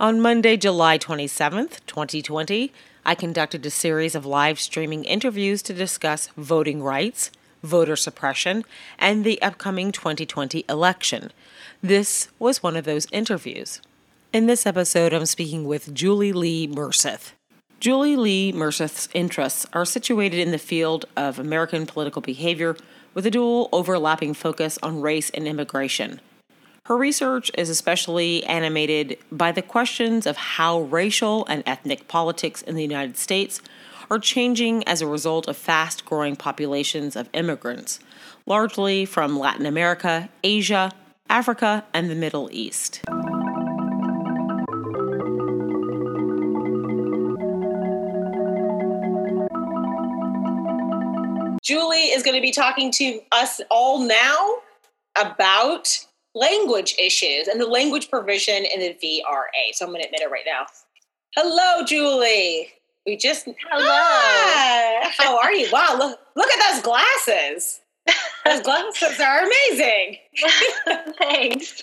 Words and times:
On 0.00 0.18
Monday, 0.18 0.56
July 0.56 0.96
27th, 0.96 1.80
2020, 1.86 2.72
I 3.04 3.14
conducted 3.14 3.66
a 3.66 3.70
series 3.70 4.14
of 4.14 4.24
live 4.24 4.58
streaming 4.58 5.04
interviews 5.04 5.60
to 5.60 5.74
discuss 5.74 6.30
voting 6.38 6.82
rights, 6.82 7.30
voter 7.62 7.96
suppression, 7.96 8.64
and 8.98 9.24
the 9.24 9.42
upcoming 9.42 9.92
2020 9.92 10.64
election. 10.70 11.32
This 11.82 12.28
was 12.38 12.62
one 12.62 12.76
of 12.76 12.86
those 12.86 13.08
interviews. 13.12 13.82
In 14.32 14.46
this 14.46 14.64
episode, 14.64 15.12
I'm 15.12 15.26
speaking 15.26 15.66
with 15.66 15.92
Julie 15.92 16.32
Lee 16.32 16.66
Merseth. 16.66 17.32
Julie 17.78 18.16
Lee 18.16 18.54
Merseth's 18.54 19.10
interests 19.12 19.66
are 19.74 19.84
situated 19.84 20.40
in 20.40 20.50
the 20.50 20.56
field 20.56 21.04
of 21.14 21.38
American 21.38 21.84
political 21.84 22.22
behavior 22.22 22.74
with 23.12 23.26
a 23.26 23.30
dual 23.30 23.68
overlapping 23.70 24.32
focus 24.32 24.78
on 24.82 25.02
race 25.02 25.28
and 25.28 25.46
immigration. 25.46 26.22
Her 26.90 26.96
research 26.96 27.52
is 27.56 27.70
especially 27.70 28.42
animated 28.46 29.16
by 29.30 29.52
the 29.52 29.62
questions 29.62 30.26
of 30.26 30.36
how 30.36 30.80
racial 30.80 31.46
and 31.46 31.62
ethnic 31.64 32.08
politics 32.08 32.62
in 32.62 32.74
the 32.74 32.82
United 32.82 33.16
States 33.16 33.62
are 34.10 34.18
changing 34.18 34.82
as 34.88 35.00
a 35.00 35.06
result 35.06 35.46
of 35.46 35.56
fast 35.56 36.04
growing 36.04 36.34
populations 36.34 37.14
of 37.14 37.28
immigrants, 37.32 38.00
largely 38.44 39.04
from 39.04 39.38
Latin 39.38 39.66
America, 39.66 40.30
Asia, 40.42 40.90
Africa, 41.28 41.84
and 41.94 42.10
the 42.10 42.16
Middle 42.16 42.48
East. 42.50 43.02
Julie 51.62 52.10
is 52.10 52.24
going 52.24 52.34
to 52.34 52.42
be 52.42 52.50
talking 52.50 52.90
to 52.90 53.20
us 53.30 53.60
all 53.70 54.00
now 54.00 54.56
about 55.16 56.04
language 56.34 56.94
issues 56.98 57.48
and 57.48 57.60
the 57.60 57.66
language 57.66 58.08
provision 58.10 58.64
in 58.64 58.80
the 58.80 58.96
VRA. 59.02 59.72
So 59.72 59.84
I'm 59.84 59.90
going 59.90 60.02
to 60.02 60.06
admit 60.06 60.22
it 60.22 60.30
right 60.30 60.44
now. 60.46 60.66
Hello, 61.36 61.84
Julie. 61.84 62.68
We 63.06 63.16
just 63.16 63.44
hello. 63.44 63.88
Ah, 63.88 65.10
how 65.16 65.38
are 65.38 65.52
you? 65.52 65.68
Wow, 65.72 65.96
look 65.98 66.18
look 66.36 66.50
at 66.50 66.72
those 66.72 66.82
glasses. 66.82 67.80
Those 68.44 68.62
glasses 68.62 69.20
are 69.20 69.40
amazing. 69.44 70.16
Thanks. 71.18 71.82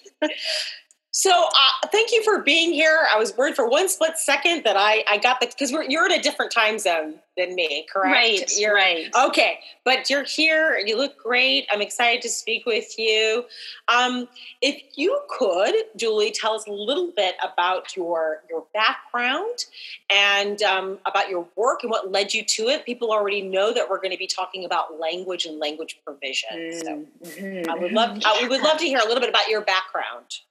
So 1.20 1.32
uh, 1.32 1.88
thank 1.92 2.12
you 2.12 2.22
for 2.22 2.44
being 2.44 2.72
here. 2.72 3.08
I 3.12 3.18
was 3.18 3.36
worried 3.36 3.56
for 3.56 3.68
one 3.68 3.90
split 3.90 4.20
second 4.20 4.64
that 4.66 4.76
I, 4.78 5.04
I 5.10 5.18
got 5.18 5.40
the 5.40 5.48
because 5.48 5.72
you're 5.72 6.06
in 6.06 6.12
a 6.12 6.22
different 6.22 6.52
time 6.52 6.78
zone 6.78 7.16
than 7.36 7.56
me, 7.56 7.88
correct? 7.92 8.14
Right. 8.14 8.52
You're 8.56 8.76
right. 8.76 9.10
Okay, 9.26 9.58
but 9.84 10.12
you're 10.12 10.26
here. 10.26 10.78
You 10.78 10.95
look 10.95 11.18
great. 11.18 11.66
I'm 11.72 11.82
excited 11.82 12.22
to 12.22 12.30
speak 12.30 12.68
with 12.68 13.00
you. 13.00 13.45
Um, 13.88 14.28
if 14.62 14.80
you 14.95 15.20
could, 15.28 15.73
Julie, 15.95 16.30
tell 16.30 16.54
us 16.54 16.68
a 16.68 16.72
little 16.72 17.12
bit 17.18 17.34
about 17.44 17.95
your 17.95 18.44
your 18.48 18.66
background 18.76 19.66
and 20.12 20.62
um, 20.62 21.00
about 21.08 21.32
your 21.32 21.48
work 21.56 21.82
and 21.82 21.90
what 21.90 22.12
led 22.12 22.32
you 22.32 22.44
to 22.44 22.68
it. 22.68 22.86
People 22.86 23.12
already 23.12 23.42
know 23.42 23.73
that 23.73 23.90
we're 23.90 23.98
going 23.98 24.12
to 24.12 24.20
be 24.20 24.28
talking 24.28 24.66
about 24.66 25.00
language 25.00 25.45
and 25.45 25.58
language 25.58 26.00
provision. 26.06 26.73
So 26.73 27.06
Mm-hmm. 27.23 27.72
I 27.72 27.73
would 27.73 27.92
love 27.92 28.22
I, 28.23 28.38
we 28.44 28.48
would 28.48 28.62
love 28.62 28.78
to 28.78 28.86
hear 28.86 29.00
a 29.00 29.08
little 29.08 29.20
bit 29.20 29.30
about 29.30 29.48
your 29.48 29.62
background. 29.62 30.42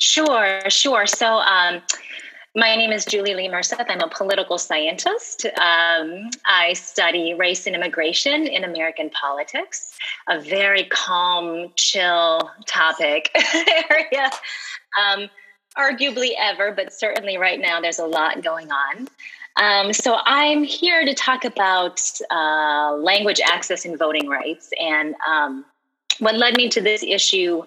Sure, 0.00 0.62
sure. 0.68 1.06
So, 1.06 1.26
um, 1.26 1.82
my 2.56 2.74
name 2.74 2.90
is 2.90 3.04
Julie 3.04 3.34
Lee 3.34 3.48
Merseth. 3.48 3.84
I'm 3.88 4.00
a 4.00 4.08
political 4.08 4.56
scientist. 4.56 5.44
Um, 5.44 6.30
I 6.46 6.72
study 6.72 7.34
race 7.34 7.66
and 7.66 7.76
immigration 7.76 8.46
in 8.46 8.64
American 8.64 9.10
politics, 9.10 9.92
a 10.26 10.40
very 10.40 10.84
calm, 10.84 11.70
chill 11.76 12.50
topic 12.66 13.30
area. 13.90 14.30
Um, 14.98 15.28
arguably 15.78 16.30
ever, 16.40 16.72
but 16.72 16.92
certainly 16.92 17.36
right 17.36 17.60
now 17.60 17.80
there's 17.80 17.98
a 17.98 18.06
lot 18.06 18.42
going 18.42 18.70
on. 18.72 19.06
Um, 19.56 19.92
so 19.92 20.16
I'm 20.24 20.64
here 20.64 21.04
to 21.04 21.14
talk 21.14 21.44
about 21.44 22.00
uh, 22.30 22.96
language 22.98 23.40
access 23.44 23.84
and 23.84 23.98
voting 23.98 24.28
rights. 24.28 24.70
And 24.80 25.14
um, 25.28 25.66
what 26.20 26.36
led 26.36 26.56
me 26.56 26.70
to 26.70 26.80
this 26.80 27.02
issue 27.02 27.64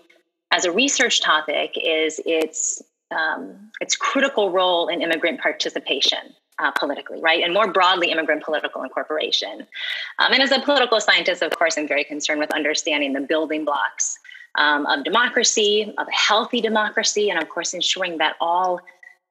as 0.53 0.65
a 0.65 0.71
research 0.71 1.21
topic 1.21 1.73
is 1.75 2.21
its 2.25 2.81
um, 3.11 3.71
its 3.81 3.95
critical 3.95 4.51
role 4.51 4.87
in 4.87 5.01
immigrant 5.01 5.41
participation 5.41 6.33
uh, 6.59 6.71
politically, 6.71 7.19
right, 7.21 7.43
and 7.43 7.53
more 7.53 7.71
broadly, 7.71 8.11
immigrant 8.11 8.43
political 8.43 8.83
incorporation. 8.83 9.67
Um, 10.19 10.33
and 10.33 10.41
as 10.41 10.51
a 10.51 10.59
political 10.59 10.99
scientist, 10.99 11.41
of 11.41 11.51
course, 11.51 11.77
I'm 11.77 11.87
very 11.87 12.03
concerned 12.03 12.39
with 12.39 12.51
understanding 12.53 13.13
the 13.13 13.21
building 13.21 13.65
blocks 13.65 14.17
um, 14.55 14.85
of 14.85 15.03
democracy, 15.03 15.93
of 15.97 16.07
healthy 16.11 16.61
democracy, 16.61 17.29
and 17.29 17.41
of 17.41 17.49
course, 17.49 17.73
ensuring 17.73 18.17
that 18.19 18.35
all 18.39 18.79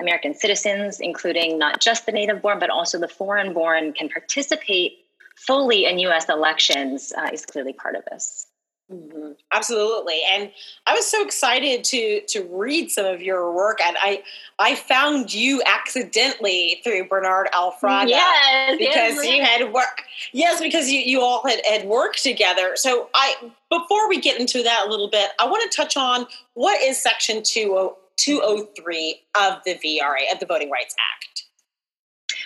American 0.00 0.34
citizens, 0.34 1.00
including 1.00 1.58
not 1.58 1.80
just 1.80 2.06
the 2.06 2.12
native 2.12 2.42
born, 2.42 2.58
but 2.58 2.70
also 2.70 2.98
the 2.98 3.08
foreign 3.08 3.52
born, 3.52 3.92
can 3.92 4.08
participate 4.08 4.98
fully 5.36 5.86
in 5.86 5.98
US 6.00 6.28
elections 6.28 7.12
uh, 7.16 7.30
is 7.32 7.46
clearly 7.46 7.72
part 7.72 7.94
of 7.94 8.04
this. 8.10 8.46
Mm-hmm. 8.92 9.32
Absolutely, 9.52 10.20
and 10.30 10.50
I 10.86 10.94
was 10.94 11.06
so 11.06 11.24
excited 11.24 11.82
to 11.84 12.20
to 12.28 12.42
read 12.50 12.90
some 12.90 13.06
of 13.06 13.22
your 13.22 13.52
work, 13.54 13.80
and 13.82 13.96
I 14.02 14.22
I 14.58 14.74
found 14.74 15.32
you 15.32 15.62
accidentally 15.64 16.80
through 16.84 17.08
Bernard 17.08 17.48
L. 17.52 17.74
Fraga. 17.82 18.10
Yes, 18.10 18.76
because 18.78 19.24
yes. 19.24 19.24
you 19.24 19.42
had 19.42 19.72
work. 19.72 20.02
Yes, 20.32 20.60
because 20.60 20.90
you 20.90 21.00
you 21.00 21.20
all 21.22 21.42
had 21.46 21.60
had 21.68 21.86
worked 21.86 22.22
together. 22.22 22.72
So 22.74 23.08
I 23.14 23.34
before 23.70 24.08
we 24.08 24.20
get 24.20 24.38
into 24.38 24.62
that 24.62 24.84
a 24.86 24.90
little 24.90 25.08
bit, 25.08 25.30
I 25.40 25.46
want 25.46 25.70
to 25.70 25.74
touch 25.74 25.96
on 25.96 26.26
what 26.54 26.80
is 26.82 27.02
Section 27.02 27.42
two 27.42 27.92
two 28.16 28.40
hundred 28.40 28.76
three 28.76 29.22
of 29.40 29.60
the 29.64 29.74
VRA 29.76 30.30
of 30.32 30.38
the 30.38 30.46
Voting 30.46 30.70
Rights 30.70 30.94
Act. 31.16 31.41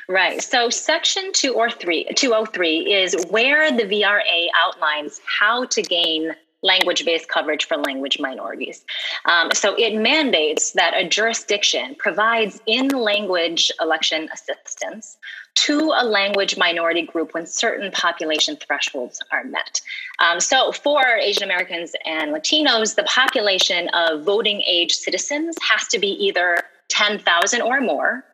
Right. 0.09 0.41
So 0.41 0.71
section 0.71 1.33
203, 1.33 2.15
203 2.15 2.93
is 2.93 3.27
where 3.29 3.73
the 3.73 3.83
VRA 3.83 4.47
outlines 4.57 5.21
how 5.27 5.65
to 5.67 5.83
gain 5.83 6.33
language 6.63 7.05
based 7.05 7.29
coverage 7.29 7.67
for 7.67 7.77
language 7.77 8.19
minorities. 8.19 8.85
Um, 9.25 9.51
so 9.53 9.75
it 9.77 9.95
mandates 9.97 10.73
that 10.73 10.95
a 10.97 11.09
jurisdiction 11.09 11.97
provides 11.99 12.61
in 12.67 12.89
language 12.89 13.71
election 13.81 14.29
assistance 14.33 15.17
to 15.55 15.93
a 15.97 16.05
language 16.05 16.57
minority 16.57 17.03
group 17.03 17.35
when 17.35 17.47
certain 17.47 17.91
population 17.91 18.57
thresholds 18.57 19.21
are 19.33 19.45
met. 19.45 19.81
Um, 20.19 20.39
so 20.41 20.73
for 20.73 21.03
Asian 21.05 21.45
Americans 21.45 21.93
and 22.05 22.33
Latinos, 22.33 22.95
the 22.95 23.05
population 23.05 23.89
of 23.89 24.23
voting 24.23 24.61
age 24.63 24.93
citizens 24.93 25.57
has 25.71 25.89
to 25.89 25.99
be 25.99 26.09
either 26.09 26.59
10,000 26.89 27.63
or 27.63 27.81
more 27.81 28.25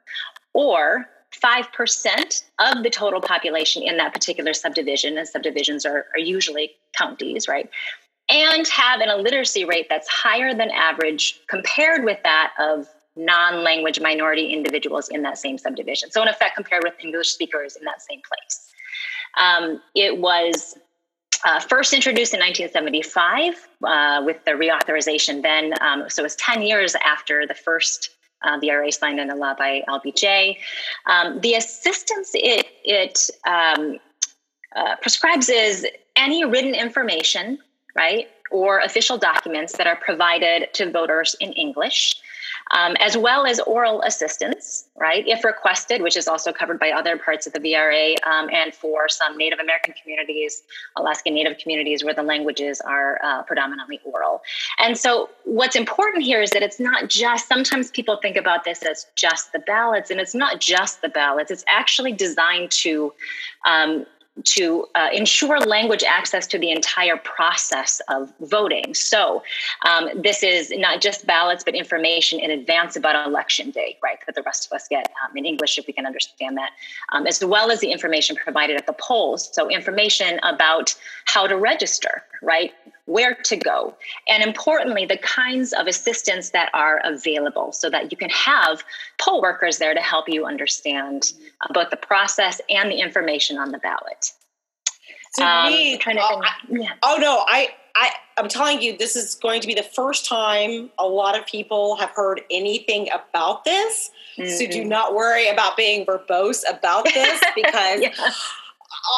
or 0.52 1.08
5% 1.32 2.42
of 2.58 2.82
the 2.82 2.90
total 2.90 3.20
population 3.20 3.82
in 3.82 3.96
that 3.96 4.12
particular 4.12 4.52
subdivision, 4.52 5.18
and 5.18 5.26
subdivisions 5.26 5.86
are, 5.86 6.06
are 6.14 6.20
usually 6.20 6.72
counties, 6.96 7.48
right? 7.48 7.68
And 8.28 8.66
have 8.68 9.00
an 9.00 9.08
illiteracy 9.08 9.64
rate 9.64 9.86
that's 9.88 10.08
higher 10.08 10.54
than 10.54 10.70
average 10.70 11.40
compared 11.48 12.04
with 12.04 12.18
that 12.22 12.52
of 12.58 12.88
non 13.16 13.62
language 13.62 14.00
minority 14.00 14.52
individuals 14.52 15.08
in 15.08 15.22
that 15.22 15.38
same 15.38 15.58
subdivision. 15.58 16.10
So, 16.10 16.22
in 16.22 16.28
effect, 16.28 16.54
compared 16.54 16.84
with 16.84 16.94
English 17.00 17.30
speakers 17.30 17.76
in 17.76 17.84
that 17.84 18.00
same 18.02 18.20
place. 18.26 18.70
Um, 19.40 19.82
it 19.94 20.18
was 20.18 20.76
uh, 21.44 21.60
first 21.60 21.92
introduced 21.92 22.34
in 22.34 22.40
1975 22.40 23.68
uh, 23.84 24.22
with 24.24 24.44
the 24.44 24.52
reauthorization 24.52 25.42
then. 25.42 25.74
Um, 25.80 26.08
so, 26.08 26.22
it 26.22 26.24
was 26.24 26.36
10 26.36 26.62
years 26.62 26.94
after 27.04 27.46
the 27.46 27.54
first 27.54 28.10
uh, 28.44 28.58
the 28.58 28.68
VRA 28.68 28.92
signed 28.92 29.20
into 29.20 29.34
law 29.34 29.54
by 29.54 29.82
LBJ. 29.88 30.58
Um, 31.06 31.40
the 31.40 31.54
assistance 31.54 32.30
it 32.34 32.66
it 32.84 33.30
um, 33.46 33.98
uh, 34.74 34.96
prescribes 34.96 35.48
is 35.48 35.86
any 36.16 36.44
written 36.44 36.74
information, 36.74 37.58
right, 37.94 38.28
or 38.50 38.80
official 38.80 39.18
documents 39.18 39.76
that 39.76 39.86
are 39.86 39.96
provided 39.96 40.72
to 40.74 40.90
voters 40.90 41.34
in 41.40 41.52
English. 41.52 42.20
Um, 42.72 42.96
as 43.00 43.18
well 43.18 43.44
as 43.44 43.60
oral 43.60 44.00
assistance, 44.02 44.86
right, 44.96 45.26
if 45.28 45.44
requested, 45.44 46.00
which 46.00 46.16
is 46.16 46.26
also 46.26 46.52
covered 46.52 46.80
by 46.80 46.90
other 46.90 47.18
parts 47.18 47.46
of 47.46 47.52
the 47.52 47.60
VRA, 47.60 48.14
um, 48.26 48.48
and 48.50 48.74
for 48.74 49.10
some 49.10 49.36
Native 49.36 49.58
American 49.58 49.92
communities, 50.00 50.62
Alaska 50.96 51.30
Native 51.30 51.58
communities, 51.58 52.02
where 52.02 52.14
the 52.14 52.22
languages 52.22 52.80
are 52.80 53.20
uh, 53.22 53.42
predominantly 53.42 54.00
oral. 54.04 54.40
And 54.78 54.96
so, 54.96 55.28
what's 55.44 55.76
important 55.76 56.24
here 56.24 56.40
is 56.40 56.50
that 56.50 56.62
it's 56.62 56.80
not 56.80 57.10
just, 57.10 57.46
sometimes 57.46 57.90
people 57.90 58.16
think 58.16 58.36
about 58.36 58.64
this 58.64 58.82
as 58.82 59.06
just 59.16 59.52
the 59.52 59.58
ballots, 59.58 60.10
and 60.10 60.18
it's 60.18 60.34
not 60.34 60.60
just 60.60 61.02
the 61.02 61.08
ballots, 61.08 61.50
it's 61.50 61.64
actually 61.68 62.12
designed 62.12 62.70
to 62.70 63.12
um, 63.66 64.06
to 64.44 64.86
uh, 64.94 65.08
ensure 65.12 65.60
language 65.60 66.02
access 66.02 66.46
to 66.46 66.58
the 66.58 66.70
entire 66.70 67.16
process 67.18 68.00
of 68.08 68.32
voting. 68.40 68.94
So, 68.94 69.42
um, 69.86 70.08
this 70.22 70.42
is 70.42 70.70
not 70.70 71.00
just 71.00 71.26
ballots, 71.26 71.62
but 71.62 71.74
information 71.74 72.40
in 72.40 72.50
advance 72.50 72.96
about 72.96 73.26
election 73.26 73.70
day, 73.70 73.98
right? 74.02 74.18
That 74.26 74.34
the 74.34 74.42
rest 74.42 74.66
of 74.66 74.72
us 74.72 74.88
get 74.88 75.12
um, 75.22 75.36
in 75.36 75.44
English, 75.44 75.78
if 75.78 75.86
we 75.86 75.92
can 75.92 76.06
understand 76.06 76.56
that, 76.56 76.70
um, 77.12 77.26
as 77.26 77.44
well 77.44 77.70
as 77.70 77.80
the 77.80 77.92
information 77.92 78.34
provided 78.36 78.76
at 78.76 78.86
the 78.86 78.94
polls. 78.94 79.50
So, 79.52 79.68
information 79.68 80.40
about 80.42 80.94
how 81.26 81.46
to 81.46 81.56
register, 81.56 82.22
right? 82.42 82.72
Where 83.06 83.34
to 83.34 83.56
go, 83.56 83.94
and 84.28 84.42
importantly, 84.42 85.06
the 85.06 85.18
kinds 85.18 85.72
of 85.72 85.86
assistance 85.86 86.50
that 86.50 86.70
are 86.72 87.00
available 87.04 87.72
so 87.72 87.90
that 87.90 88.12
you 88.12 88.16
can 88.16 88.30
have 88.30 88.84
poll 89.18 89.42
workers 89.42 89.78
there 89.78 89.94
to 89.94 90.00
help 90.00 90.28
you 90.28 90.46
understand 90.46 91.32
both 91.74 91.90
the 91.90 91.96
process 91.96 92.60
and 92.68 92.90
the 92.90 93.00
information 93.00 93.58
on 93.58 93.72
the 93.72 93.78
ballot. 93.78 94.32
To 95.36 95.44
um, 95.44 95.72
me, 95.72 95.96
trying 95.98 96.16
to 96.16 96.22
oh, 96.22 96.28
think, 96.28 96.44
I, 96.44 96.52
yeah. 96.70 96.92
oh 97.02 97.16
no, 97.18 97.44
I, 97.48 97.68
I, 97.96 98.10
I'm 98.36 98.48
telling 98.48 98.82
you, 98.82 98.96
this 98.96 99.16
is 99.16 99.34
going 99.34 99.60
to 99.62 99.66
be 99.66 99.74
the 99.74 99.82
first 99.82 100.26
time 100.26 100.90
a 100.98 101.06
lot 101.06 101.38
of 101.38 101.46
people 101.46 101.96
have 101.96 102.10
heard 102.10 102.42
anything 102.50 103.08
about 103.10 103.64
this. 103.64 104.10
Mm-hmm. 104.36 104.50
So 104.50 104.66
do 104.66 104.80
mm-hmm. 104.80 104.88
not 104.88 105.14
worry 105.14 105.48
about 105.48 105.76
being 105.76 106.06
verbose 106.06 106.62
about 106.70 107.04
this 107.04 107.40
because 107.54 108.00
yeah. 108.00 108.12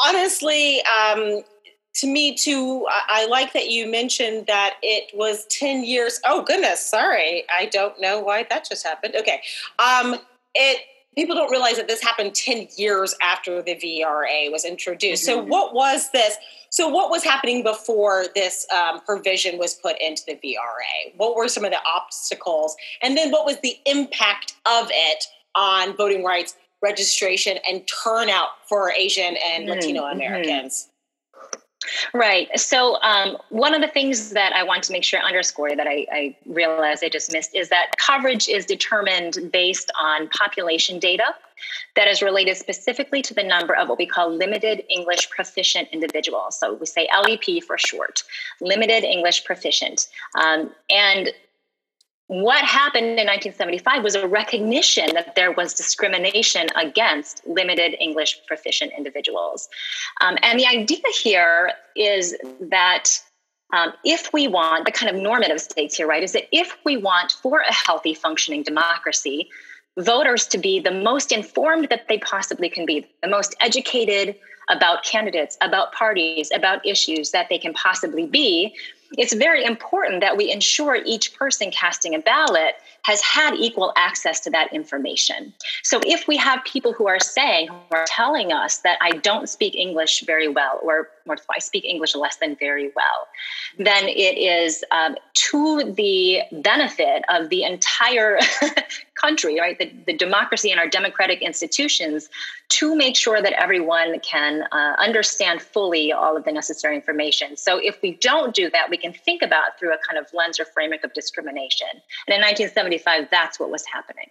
honestly, 0.06 0.82
um, 0.84 1.42
to 1.96 2.06
me 2.06 2.34
too, 2.34 2.86
I, 2.88 3.22
I, 3.22 3.26
like 3.26 3.52
that 3.52 3.70
you 3.70 3.88
mentioned 3.88 4.46
that 4.46 4.74
it 4.82 5.16
was 5.16 5.46
10 5.46 5.84
years. 5.84 6.20
Oh 6.24 6.42
goodness, 6.42 6.84
sorry. 6.84 7.44
I 7.56 7.66
don't 7.66 8.00
know 8.00 8.20
why 8.20 8.46
that 8.50 8.68
just 8.68 8.84
happened. 8.84 9.14
Okay. 9.16 9.42
Um, 9.78 10.16
it 10.54 10.78
people 11.14 11.34
don't 11.34 11.50
realize 11.50 11.76
that 11.76 11.88
this 11.88 12.02
happened 12.02 12.34
10 12.34 12.68
years 12.76 13.14
after 13.22 13.62
the 13.62 13.76
VRA 13.76 14.50
was 14.50 14.64
introduced. 14.64 15.26
Mm-hmm. 15.26 15.40
So, 15.40 15.44
what 15.44 15.74
was 15.74 16.10
this? 16.10 16.36
So, 16.70 16.88
what 16.88 17.10
was 17.10 17.22
happening 17.22 17.62
before 17.62 18.26
this 18.34 18.66
um, 18.74 19.00
provision 19.00 19.58
was 19.58 19.74
put 19.74 19.96
into 20.00 20.22
the 20.26 20.34
VRA? 20.34 21.16
What 21.16 21.36
were 21.36 21.48
some 21.48 21.64
of 21.64 21.70
the 21.70 21.80
obstacles? 21.86 22.76
And 23.02 23.16
then, 23.16 23.30
what 23.30 23.46
was 23.46 23.58
the 23.62 23.76
impact 23.86 24.54
of 24.66 24.88
it 24.90 25.24
on 25.54 25.96
voting 25.96 26.24
rights, 26.24 26.56
registration, 26.82 27.58
and 27.68 27.88
turnout 28.02 28.48
for 28.68 28.90
Asian 28.90 29.36
and 29.46 29.64
mm-hmm. 29.64 29.70
Latino 29.70 30.02
mm-hmm. 30.02 30.10
Right. 32.12 32.48
So, 32.58 33.00
um, 33.02 33.36
one 33.50 33.74
of 33.74 33.80
the 33.80 33.88
things 33.88 34.30
that 34.30 34.52
I 34.54 34.62
want 34.62 34.82
to 34.84 34.92
make 34.92 35.04
sure 35.04 35.20
I 35.20 35.26
underscore 35.26 35.76
that 35.76 35.86
I, 35.86 36.06
I 36.12 36.36
realize 36.46 37.02
I 37.02 37.08
just 37.08 37.32
missed 37.32 37.54
is 37.54 37.68
that 37.68 37.92
coverage 37.98 38.48
is 38.48 38.64
determined 38.64 39.50
based 39.52 39.90
on 40.00 40.28
population 40.28 40.98
data 40.98 41.34
that 41.96 42.08
is 42.08 42.22
related 42.22 42.56
specifically 42.56 43.22
to 43.22 43.34
the 43.34 43.42
number 43.42 43.74
of 43.74 43.88
what 43.88 43.98
we 43.98 44.06
call 44.06 44.30
limited 44.30 44.84
English 44.88 45.30
proficient 45.30 45.88
individuals. 45.92 46.58
So 46.58 46.74
we 46.74 46.86
say 46.86 47.08
LEP 47.14 47.62
for 47.62 47.78
short, 47.78 48.22
limited 48.60 49.04
English 49.04 49.44
proficient. 49.44 50.08
Um, 50.34 50.70
and 50.90 51.32
what 52.28 52.64
happened 52.64 53.18
in 53.18 53.26
1975 53.26 54.02
was 54.02 54.14
a 54.14 54.26
recognition 54.26 55.12
that 55.12 55.34
there 55.34 55.52
was 55.52 55.74
discrimination 55.74 56.68
against 56.74 57.46
limited 57.46 57.96
English 58.00 58.40
proficient 58.46 58.92
individuals. 58.96 59.68
Um, 60.22 60.38
and 60.42 60.58
the 60.58 60.66
idea 60.66 61.02
here 61.22 61.72
is 61.94 62.34
that 62.60 63.08
um, 63.74 63.92
if 64.04 64.32
we 64.32 64.48
want 64.48 64.86
the 64.86 64.92
kind 64.92 65.14
of 65.14 65.20
normative 65.20 65.60
states 65.60 65.96
here, 65.96 66.06
right, 66.06 66.22
is 66.22 66.32
that 66.32 66.44
if 66.50 66.76
we 66.84 66.96
want 66.96 67.32
for 67.32 67.60
a 67.60 67.72
healthy 67.72 68.14
functioning 68.14 68.62
democracy, 68.62 69.50
voters 69.98 70.46
to 70.48 70.58
be 70.58 70.80
the 70.80 70.90
most 70.90 71.30
informed 71.30 71.88
that 71.90 72.08
they 72.08 72.18
possibly 72.18 72.68
can 72.68 72.86
be, 72.86 73.06
the 73.22 73.28
most 73.28 73.54
educated 73.60 74.36
about 74.70 75.04
candidates, 75.04 75.58
about 75.60 75.92
parties, 75.92 76.50
about 76.54 76.84
issues 76.86 77.32
that 77.32 77.48
they 77.48 77.58
can 77.58 77.74
possibly 77.74 78.26
be, 78.26 78.74
it's 79.18 79.34
very 79.34 79.64
important 79.64 80.20
that 80.20 80.36
we 80.36 80.50
ensure 80.50 80.96
each 80.96 81.36
person 81.36 81.70
casting 81.70 82.14
a 82.14 82.18
ballot 82.18 82.74
has 83.04 83.20
had 83.20 83.54
equal 83.54 83.92
access 83.96 84.40
to 84.40 84.50
that 84.50 84.72
information. 84.72 85.52
So 85.82 86.00
if 86.06 86.26
we 86.26 86.38
have 86.38 86.64
people 86.64 86.92
who 86.92 87.06
are 87.06 87.20
saying, 87.20 87.68
who 87.68 87.96
are 87.96 88.06
telling 88.08 88.50
us 88.50 88.78
that 88.78 88.98
I 89.02 89.12
don't 89.12 89.48
speak 89.48 89.74
English 89.74 90.24
very 90.26 90.48
well, 90.48 90.80
or, 90.82 91.10
I 91.50 91.58
speak 91.58 91.84
English 91.84 92.14
less 92.14 92.36
than 92.36 92.56
very 92.56 92.90
well, 92.96 93.28
then 93.78 94.08
it 94.08 94.38
is 94.38 94.84
um, 94.90 95.16
to 95.34 95.92
the 95.92 96.42
benefit 96.52 97.24
of 97.30 97.48
the 97.48 97.64
entire 97.64 98.38
country, 99.14 99.58
right? 99.58 99.78
The, 99.78 99.92
the 100.06 100.16
democracy 100.16 100.70
and 100.70 100.80
our 100.80 100.88
democratic 100.88 101.40
institutions 101.40 102.28
to 102.70 102.96
make 102.96 103.16
sure 103.16 103.40
that 103.40 103.52
everyone 103.52 104.18
can 104.20 104.64
uh, 104.72 104.96
understand 104.98 105.62
fully 105.62 106.12
all 106.12 106.36
of 106.36 106.44
the 106.44 106.52
necessary 106.52 106.96
information. 106.96 107.56
So 107.56 107.78
if 107.78 108.00
we 108.02 108.14
don't 108.14 108.54
do 108.54 108.70
that, 108.70 108.90
we 108.90 108.96
can 108.96 109.12
think 109.12 109.42
about 109.42 109.78
through 109.78 109.92
a 109.94 109.98
kind 109.98 110.18
of 110.18 110.32
lens 110.32 110.58
or 110.58 110.64
framework 110.64 111.04
of 111.04 111.12
discrimination. 111.12 111.88
And 112.26 112.34
in 112.34 112.42
1975, 112.94 113.28
that's 113.30 113.60
what 113.60 113.70
was 113.70 113.84
happening. 113.86 114.26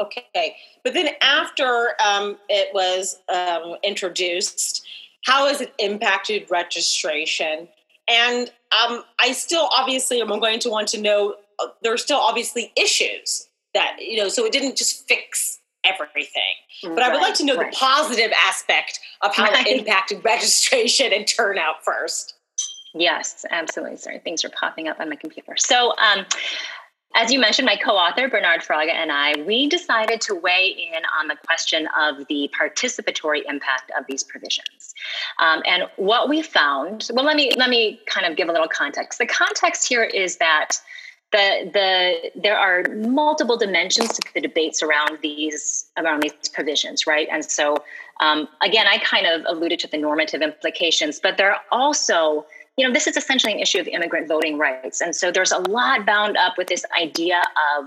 Okay. 0.00 0.56
But 0.84 0.94
then 0.94 1.08
after 1.20 1.92
um, 2.04 2.38
it 2.48 2.72
was 2.72 3.18
um, 3.32 3.76
introduced, 3.82 4.86
how 5.24 5.48
has 5.48 5.60
it 5.60 5.74
impacted 5.78 6.50
registration? 6.50 7.68
And 8.08 8.48
um, 8.72 9.02
I 9.20 9.32
still 9.32 9.68
obviously 9.76 10.20
am 10.20 10.28
going 10.28 10.60
to 10.60 10.70
want 10.70 10.88
to 10.88 11.00
know 11.00 11.34
uh, 11.58 11.66
there 11.82 11.92
are 11.92 11.98
still 11.98 12.18
obviously 12.18 12.72
issues 12.76 13.48
that, 13.74 13.96
you 14.00 14.16
know, 14.16 14.28
so 14.28 14.44
it 14.44 14.52
didn't 14.52 14.76
just 14.76 15.06
fix 15.08 15.58
everything. 15.84 16.42
But 16.82 16.90
right, 16.92 17.02
I 17.02 17.12
would 17.12 17.20
like 17.20 17.34
to 17.34 17.44
know 17.44 17.56
right. 17.56 17.70
the 17.70 17.76
positive 17.76 18.30
aspect 18.46 19.00
of 19.22 19.34
how 19.34 19.50
right. 19.50 19.66
it 19.66 19.78
impacted 19.78 20.24
registration 20.24 21.12
and 21.12 21.26
turnout 21.26 21.84
first. 21.84 22.34
Yes, 22.94 23.44
absolutely. 23.50 23.96
Sorry, 23.96 24.18
things 24.18 24.44
are 24.44 24.50
popping 24.50 24.88
up 24.88 24.98
on 25.00 25.08
my 25.10 25.16
computer. 25.16 25.54
So, 25.56 25.94
um, 25.98 26.24
as 27.18 27.32
you 27.32 27.40
mentioned, 27.40 27.66
my 27.66 27.76
co 27.76 27.96
author, 27.96 28.28
Bernard 28.28 28.60
Fraga, 28.60 28.92
and 28.92 29.10
I, 29.10 29.42
we 29.42 29.68
decided 29.68 30.20
to 30.22 30.36
weigh 30.36 30.68
in 30.68 31.02
on 31.18 31.26
the 31.26 31.36
question 31.44 31.88
of 31.98 32.26
the 32.28 32.48
participatory 32.58 33.42
impact 33.48 33.90
of 33.98 34.06
these 34.06 34.22
provisions. 34.22 34.94
Um, 35.40 35.62
and 35.66 35.84
what 35.96 36.28
we 36.28 36.42
found, 36.42 37.10
well, 37.12 37.24
let 37.24 37.34
me, 37.34 37.52
let 37.56 37.70
me 37.70 38.00
kind 38.06 38.24
of 38.24 38.36
give 38.36 38.48
a 38.48 38.52
little 38.52 38.68
context. 38.68 39.18
The 39.18 39.26
context 39.26 39.88
here 39.88 40.04
is 40.04 40.36
that 40.36 40.76
the 41.30 41.70
the 41.74 42.40
there 42.40 42.56
are 42.56 42.84
multiple 42.94 43.58
dimensions 43.58 44.08
to 44.08 44.22
the 44.32 44.40
debates 44.40 44.82
around 44.82 45.18
these 45.20 45.84
around 45.98 46.22
these 46.22 46.48
provisions, 46.48 47.06
right? 47.06 47.28
And 47.30 47.44
so 47.44 47.84
um, 48.20 48.48
again, 48.62 48.86
I 48.86 48.98
kind 48.98 49.26
of 49.26 49.44
alluded 49.46 49.78
to 49.80 49.88
the 49.88 49.98
normative 49.98 50.40
implications, 50.40 51.20
but 51.20 51.36
there 51.36 51.52
are 51.52 51.60
also 51.70 52.46
you 52.78 52.86
know, 52.86 52.92
this 52.92 53.08
is 53.08 53.16
essentially 53.16 53.52
an 53.52 53.58
issue 53.58 53.80
of 53.80 53.88
immigrant 53.88 54.28
voting 54.28 54.56
rights. 54.56 55.00
And 55.00 55.14
so 55.14 55.32
there's 55.32 55.50
a 55.50 55.58
lot 55.58 56.06
bound 56.06 56.36
up 56.36 56.56
with 56.56 56.68
this 56.68 56.84
idea 56.98 57.42
of 57.76 57.86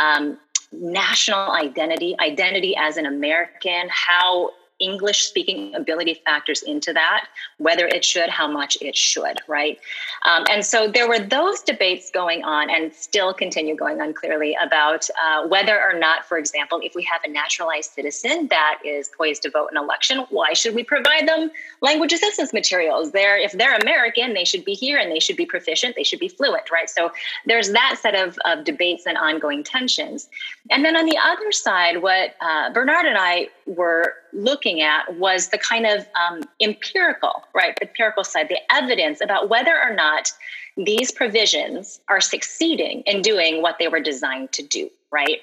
um, 0.00 0.38
national 0.72 1.52
identity, 1.52 2.16
identity 2.18 2.74
as 2.76 2.96
an 2.96 3.06
American, 3.06 3.88
how 3.90 4.50
English 4.80 5.22
speaking 5.22 5.74
ability 5.74 6.20
factors 6.24 6.62
into 6.62 6.92
that, 6.92 7.26
whether 7.58 7.86
it 7.86 8.04
should, 8.04 8.28
how 8.28 8.46
much 8.46 8.78
it 8.80 8.96
should, 8.96 9.38
right? 9.46 9.78
Um, 10.24 10.44
and 10.50 10.64
so 10.64 10.88
there 10.88 11.08
were 11.08 11.18
those 11.18 11.62
debates 11.62 12.10
going 12.10 12.44
on 12.44 12.70
and 12.70 12.94
still 12.94 13.34
continue 13.34 13.76
going 13.76 14.00
on 14.00 14.14
clearly 14.14 14.56
about 14.62 15.08
uh, 15.22 15.46
whether 15.48 15.80
or 15.80 15.98
not, 15.98 16.24
for 16.24 16.38
example, 16.38 16.80
if 16.82 16.94
we 16.94 17.02
have 17.04 17.20
a 17.24 17.28
naturalized 17.28 17.90
citizen 17.90 18.46
that 18.48 18.78
is 18.84 19.10
poised 19.16 19.42
to 19.42 19.50
vote 19.50 19.68
in 19.70 19.76
an 19.76 19.82
election, 19.82 20.24
why 20.30 20.52
should 20.52 20.74
we 20.74 20.84
provide 20.84 21.26
them 21.26 21.50
language 21.80 22.12
assistance 22.12 22.52
materials? 22.52 23.12
They're, 23.12 23.38
if 23.38 23.52
they're 23.52 23.76
American, 23.76 24.34
they 24.34 24.44
should 24.44 24.64
be 24.64 24.74
here 24.74 24.98
and 24.98 25.10
they 25.10 25.20
should 25.20 25.36
be 25.36 25.46
proficient, 25.46 25.96
they 25.96 26.04
should 26.04 26.20
be 26.20 26.28
fluent, 26.28 26.70
right? 26.70 26.88
So 26.88 27.10
there's 27.46 27.72
that 27.72 27.96
set 28.00 28.14
of, 28.14 28.38
of 28.44 28.64
debates 28.64 29.06
and 29.06 29.16
ongoing 29.18 29.64
tensions. 29.64 30.28
And 30.70 30.84
then 30.84 30.96
on 30.96 31.06
the 31.06 31.18
other 31.18 31.52
side, 31.52 32.02
what 32.02 32.34
uh, 32.40 32.72
Bernard 32.72 33.06
and 33.06 33.16
I 33.18 33.48
were 33.66 34.14
looking 34.32 34.80
at 34.80 35.16
was 35.16 35.48
the 35.48 35.58
kind 35.58 35.86
of 35.86 36.06
um, 36.20 36.42
empirical, 36.60 37.44
right, 37.54 37.76
the 37.80 37.88
empirical 37.88 38.24
side, 38.24 38.48
the 38.48 38.58
evidence 38.72 39.20
about 39.20 39.48
whether 39.48 39.76
or 39.76 39.94
not 39.94 40.32
these 40.76 41.10
provisions 41.10 42.00
are 42.08 42.20
succeeding 42.20 43.02
in 43.06 43.20
doing 43.22 43.62
what 43.62 43.76
they 43.78 43.88
were 43.88 44.00
designed 44.00 44.52
to 44.52 44.62
do, 44.62 44.88
right? 45.10 45.40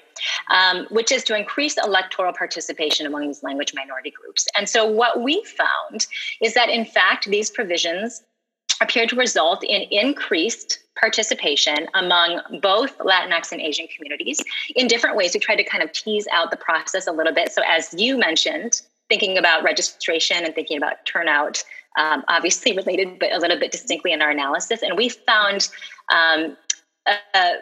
Um, 0.50 0.86
which 0.90 1.12
is 1.12 1.22
to 1.24 1.36
increase 1.36 1.76
electoral 1.76 2.32
participation 2.32 3.06
among 3.06 3.26
these 3.26 3.42
language 3.42 3.74
minority 3.74 4.10
groups. 4.10 4.46
And 4.56 4.68
so, 4.68 4.86
what 4.86 5.22
we 5.22 5.44
found 5.44 6.06
is 6.40 6.54
that, 6.54 6.70
in 6.70 6.84
fact, 6.84 7.26
these 7.26 7.50
provisions 7.50 8.22
appear 8.80 9.06
to 9.06 9.16
result 9.16 9.64
in 9.64 9.82
increased 9.90 10.80
participation 10.98 11.86
among 11.94 12.40
both 12.60 12.96
Latinx 12.98 13.52
and 13.52 13.60
Asian 13.60 13.86
communities 13.94 14.42
in 14.74 14.88
different 14.88 15.16
ways. 15.16 15.34
We 15.34 15.40
tried 15.40 15.56
to 15.56 15.64
kind 15.64 15.82
of 15.82 15.92
tease 15.92 16.26
out 16.32 16.50
the 16.50 16.56
process 16.56 17.06
a 17.06 17.12
little 17.12 17.32
bit. 17.32 17.52
So, 17.52 17.62
as 17.66 17.94
you 17.96 18.18
mentioned, 18.18 18.80
thinking 19.08 19.38
about 19.38 19.62
registration 19.62 20.44
and 20.44 20.54
thinking 20.54 20.76
about 20.76 21.04
turnout, 21.04 21.62
um, 21.98 22.24
obviously 22.28 22.72
related, 22.76 23.18
but 23.18 23.32
a 23.32 23.38
little 23.38 23.58
bit 23.58 23.72
distinctly 23.72 24.12
in 24.12 24.22
our 24.22 24.30
analysis. 24.30 24.82
And 24.82 24.96
we 24.96 25.10
found 25.10 25.68
um, 26.12 26.56
a, 27.06 27.16
a 27.34 27.54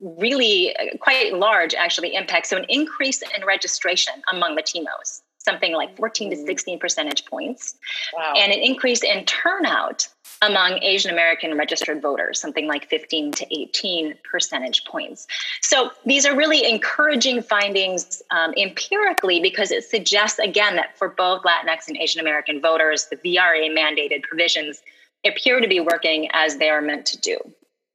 really 0.00 0.74
quite 1.00 1.32
large, 1.34 1.74
actually, 1.74 2.14
impact. 2.14 2.46
So, 2.48 2.56
an 2.56 2.66
increase 2.68 3.22
in 3.22 3.44
registration 3.46 4.14
among 4.32 4.56
Latinos 4.56 5.22
something 5.38 5.74
like 5.74 5.94
14 5.98 6.30
to 6.30 6.36
16 6.36 6.78
percentage 6.78 7.26
points, 7.26 7.76
wow. 8.16 8.32
and 8.34 8.50
an 8.50 8.58
increase 8.60 9.04
in 9.04 9.26
turnout 9.26 10.08
among 10.42 10.82
Asian 10.82 11.10
American 11.10 11.56
registered 11.56 12.02
voters, 12.02 12.40
something 12.40 12.66
like 12.66 12.88
15 12.88 13.32
to 13.32 13.60
18 13.60 14.14
percentage 14.30 14.84
points. 14.84 15.26
So 15.62 15.90
these 16.04 16.26
are 16.26 16.36
really 16.36 16.68
encouraging 16.68 17.42
findings 17.42 18.22
um, 18.30 18.52
empirically 18.56 19.40
because 19.40 19.70
it 19.70 19.84
suggests, 19.84 20.38
again, 20.38 20.76
that 20.76 20.96
for 20.98 21.08
both 21.08 21.42
Latinx 21.42 21.88
and 21.88 21.96
Asian 21.96 22.20
American 22.20 22.60
voters, 22.60 23.06
the 23.06 23.16
VRA 23.16 23.70
mandated 23.70 24.22
provisions 24.22 24.82
appear 25.24 25.60
to 25.60 25.68
be 25.68 25.80
working 25.80 26.28
as 26.32 26.56
they 26.56 26.68
are 26.68 26.82
meant 26.82 27.06
to 27.06 27.18
do. 27.18 27.38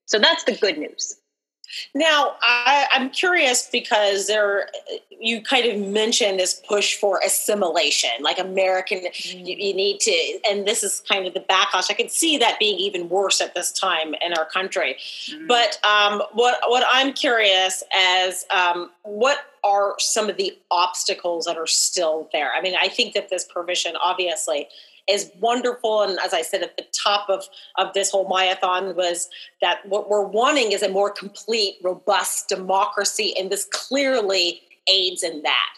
So 0.05 0.17
that's 0.17 0.43
the 0.43 0.55
good 0.55 0.77
news. 0.77 1.18
Now, 1.93 2.35
I, 2.41 2.87
am 2.93 3.09
curious 3.09 3.69
because 3.71 4.27
there, 4.27 4.69
you 5.19 5.41
kind 5.41 5.65
of 5.65 5.79
mentioned 5.87 6.39
this 6.39 6.61
push 6.67 6.95
for 6.95 7.19
assimilation, 7.25 8.09
like 8.21 8.39
American. 8.39 8.99
Mm-hmm. 8.99 9.45
You, 9.45 9.55
you, 9.57 9.73
need 9.73 9.99
to, 10.01 10.39
and 10.49 10.67
this 10.67 10.83
is 10.83 11.01
kind 11.07 11.25
of 11.27 11.33
the 11.33 11.41
backlash. 11.41 11.89
I 11.89 11.93
can 11.93 12.09
see 12.09 12.37
that 12.37 12.59
being 12.59 12.77
even 12.79 13.09
worse 13.09 13.41
at 13.41 13.53
this 13.53 13.71
time 13.71 14.13
in 14.21 14.33
our 14.33 14.45
country. 14.45 14.95
Mm-hmm. 14.99 15.47
But 15.47 15.79
um, 15.85 16.21
what 16.33 16.59
what 16.67 16.85
I'm 16.89 17.13
curious 17.13 17.83
as 17.95 18.45
um, 18.49 18.91
what 19.03 19.39
are 19.63 19.95
some 19.99 20.29
of 20.29 20.37
the 20.37 20.57
obstacles 20.71 21.45
that 21.45 21.57
are 21.57 21.67
still 21.67 22.29
there? 22.31 22.51
I 22.53 22.61
mean, 22.61 22.75
I 22.81 22.87
think 22.87 23.13
that 23.13 23.29
this 23.29 23.43
provision 23.43 23.95
obviously 24.01 24.67
is 25.09 25.31
wonderful. 25.39 26.01
And 26.03 26.19
as 26.23 26.33
I 26.33 26.41
said 26.41 26.61
at 26.61 26.77
the 26.77 26.85
top 26.93 27.29
of, 27.29 27.43
of 27.77 27.93
this 27.93 28.11
whole 28.11 28.29
myathon 28.29 28.95
was 28.95 29.29
that 29.61 29.85
what 29.85 30.09
we're 30.09 30.25
wanting 30.25 30.71
is 30.71 30.83
a 30.83 30.89
more 30.89 31.09
complete, 31.09 31.75
robust 31.83 32.49
democracy, 32.49 33.33
and 33.37 33.49
this 33.49 33.65
clearly 33.65 34.61
aids 34.87 35.23
in 35.23 35.41
that. 35.43 35.73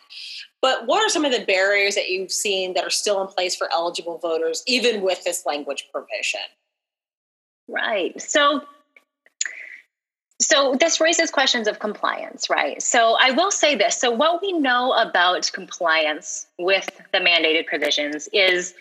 But 0.61 0.85
what 0.85 1.01
are 1.01 1.09
some 1.09 1.25
of 1.25 1.31
the 1.31 1.43
barriers 1.45 1.95
that 1.95 2.09
you've 2.09 2.31
seen 2.31 2.75
that 2.75 2.83
are 2.83 2.91
still 2.91 3.21
in 3.21 3.27
place 3.27 3.55
for 3.55 3.67
eligible 3.73 4.19
voters, 4.19 4.63
even 4.67 5.01
with 5.01 5.23
this 5.23 5.43
language 5.45 5.89
provision? 5.91 6.41
Right. 7.67 8.19
So 8.21 8.61
so 10.41 10.75
this 10.79 10.99
raises 10.99 11.29
questions 11.29 11.67
of 11.67 11.79
compliance, 11.79 12.49
right? 12.49 12.81
So 12.81 13.15
I 13.19 13.31
will 13.31 13.51
say 13.51 13.75
this. 13.75 13.97
So 13.97 14.09
what 14.09 14.41
we 14.41 14.53
know 14.53 14.91
about 14.93 15.51
compliance 15.53 16.47
with 16.57 16.89
the 17.13 17.19
mandated 17.19 17.67
provisions 17.67 18.27
is 18.33 18.73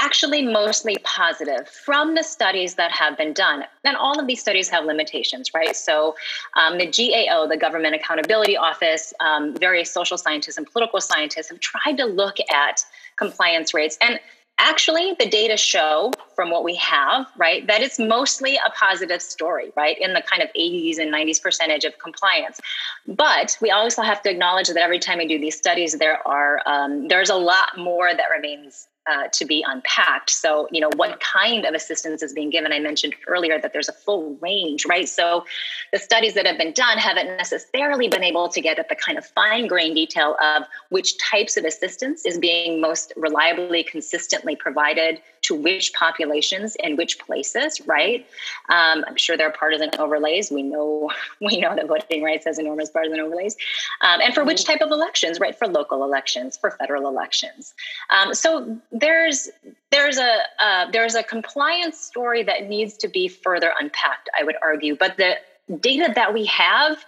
actually 0.00 0.42
mostly 0.42 0.96
positive 1.04 1.68
from 1.68 2.14
the 2.14 2.22
studies 2.22 2.74
that 2.74 2.90
have 2.90 3.16
been 3.16 3.32
done. 3.32 3.64
And 3.84 3.96
all 3.96 4.18
of 4.18 4.26
these 4.26 4.40
studies 4.40 4.68
have 4.70 4.84
limitations, 4.84 5.52
right? 5.54 5.76
So 5.76 6.16
um, 6.54 6.78
the 6.78 6.86
GAO, 6.86 7.46
the 7.46 7.56
Government 7.56 7.94
Accountability 7.94 8.56
Office, 8.56 9.12
um, 9.20 9.54
various 9.56 9.90
social 9.90 10.16
scientists 10.16 10.56
and 10.56 10.66
political 10.66 11.00
scientists 11.00 11.50
have 11.50 11.60
tried 11.60 11.96
to 11.98 12.06
look 12.06 12.36
at 12.50 12.84
compliance 13.16 13.74
rates. 13.74 13.98
And 14.00 14.18
actually 14.60 15.16
the 15.18 15.26
data 15.26 15.56
show 15.56 16.12
from 16.36 16.50
what 16.50 16.62
we 16.62 16.74
have 16.76 17.26
right 17.38 17.66
that 17.66 17.80
it's 17.80 17.98
mostly 17.98 18.56
a 18.56 18.70
positive 18.72 19.22
story 19.22 19.72
right 19.74 19.96
in 19.98 20.12
the 20.12 20.20
kind 20.20 20.42
of 20.42 20.50
80s 20.52 20.98
and 20.98 21.10
90s 21.10 21.40
percentage 21.40 21.84
of 21.84 21.98
compliance 21.98 22.60
but 23.06 23.56
we 23.62 23.70
also 23.70 24.02
have 24.02 24.20
to 24.20 24.30
acknowledge 24.30 24.68
that 24.68 24.76
every 24.76 24.98
time 24.98 25.16
we 25.16 25.26
do 25.26 25.38
these 25.38 25.56
studies 25.56 25.94
there 25.94 26.18
are 26.28 26.60
um, 26.66 27.08
there's 27.08 27.30
a 27.30 27.36
lot 27.36 27.78
more 27.78 28.10
that 28.14 28.26
remains 28.30 28.86
uh, 29.10 29.26
to 29.32 29.44
be 29.44 29.64
unpacked. 29.66 30.30
So, 30.30 30.68
you 30.70 30.80
know, 30.80 30.90
what 30.94 31.20
kind 31.20 31.64
of 31.64 31.74
assistance 31.74 32.22
is 32.22 32.32
being 32.32 32.50
given? 32.50 32.72
I 32.72 32.78
mentioned 32.78 33.14
earlier 33.26 33.60
that 33.60 33.72
there's 33.72 33.88
a 33.88 33.92
full 33.92 34.36
range, 34.40 34.86
right? 34.86 35.08
So, 35.08 35.44
the 35.92 35.98
studies 35.98 36.34
that 36.34 36.46
have 36.46 36.56
been 36.56 36.72
done 36.72 36.96
haven't 36.96 37.26
necessarily 37.36 38.06
been 38.06 38.22
able 38.22 38.48
to 38.48 38.60
get 38.60 38.78
at 38.78 38.88
the 38.88 38.94
kind 38.94 39.18
of 39.18 39.26
fine 39.26 39.66
grained 39.66 39.96
detail 39.96 40.36
of 40.40 40.62
which 40.90 41.18
types 41.18 41.56
of 41.56 41.64
assistance 41.64 42.24
is 42.24 42.38
being 42.38 42.80
most 42.80 43.12
reliably, 43.16 43.82
consistently 43.82 44.54
provided 44.54 45.20
to 45.42 45.54
which 45.54 45.92
populations 45.94 46.76
and 46.82 46.98
which 46.98 47.18
places, 47.18 47.80
right? 47.86 48.26
Um, 48.68 49.04
I'm 49.06 49.16
sure 49.16 49.36
there 49.36 49.48
are 49.48 49.52
partisan 49.52 49.90
overlays. 49.98 50.50
We 50.50 50.62
know 50.62 51.10
we 51.40 51.58
know 51.58 51.74
that 51.74 51.88
voting 51.88 52.22
rights 52.22 52.44
has 52.46 52.58
enormous 52.58 52.90
partisan 52.90 53.20
overlays, 53.20 53.56
um, 54.00 54.20
and 54.22 54.34
for 54.34 54.44
which 54.44 54.62
mm-hmm. 54.62 54.72
type 54.72 54.82
of 54.82 54.90
elections, 54.90 55.40
right? 55.40 55.56
For 55.56 55.66
local 55.66 56.04
elections, 56.04 56.56
for 56.56 56.70
federal 56.72 57.08
elections. 57.08 57.74
Um, 58.10 58.34
so 58.34 58.78
there's 58.92 59.48
there's 59.90 60.18
a 60.18 60.38
uh, 60.62 60.90
there's 60.90 61.14
a 61.14 61.22
compliance 61.22 61.98
story 61.98 62.42
that 62.42 62.68
needs 62.68 62.96
to 62.98 63.08
be 63.08 63.28
further 63.28 63.72
unpacked. 63.80 64.28
I 64.38 64.44
would 64.44 64.56
argue, 64.62 64.96
but 64.96 65.16
the 65.16 65.36
data 65.80 66.12
that 66.14 66.34
we 66.34 66.44
have 66.46 67.04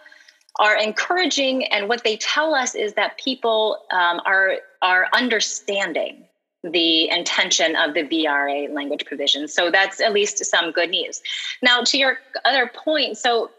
are 0.58 0.76
encouraging, 0.76 1.64
and 1.66 1.88
what 1.88 2.04
they 2.04 2.16
tell 2.18 2.54
us 2.54 2.74
is 2.74 2.94
that 2.94 3.18
people 3.18 3.78
um, 3.90 4.20
are 4.26 4.56
are 4.82 5.08
understanding 5.14 6.24
the 6.62 7.10
intention 7.10 7.74
of 7.76 7.94
the 7.94 8.04
VRA 8.04 8.72
language 8.72 9.04
provision. 9.04 9.48
So 9.48 9.70
that's 9.70 10.00
at 10.00 10.12
least 10.12 10.44
some 10.44 10.70
good 10.70 10.90
news. 10.90 11.20
Now, 11.60 11.82
to 11.82 11.98
your 11.98 12.18
other 12.44 12.70
point, 12.72 13.16
so 13.18 13.50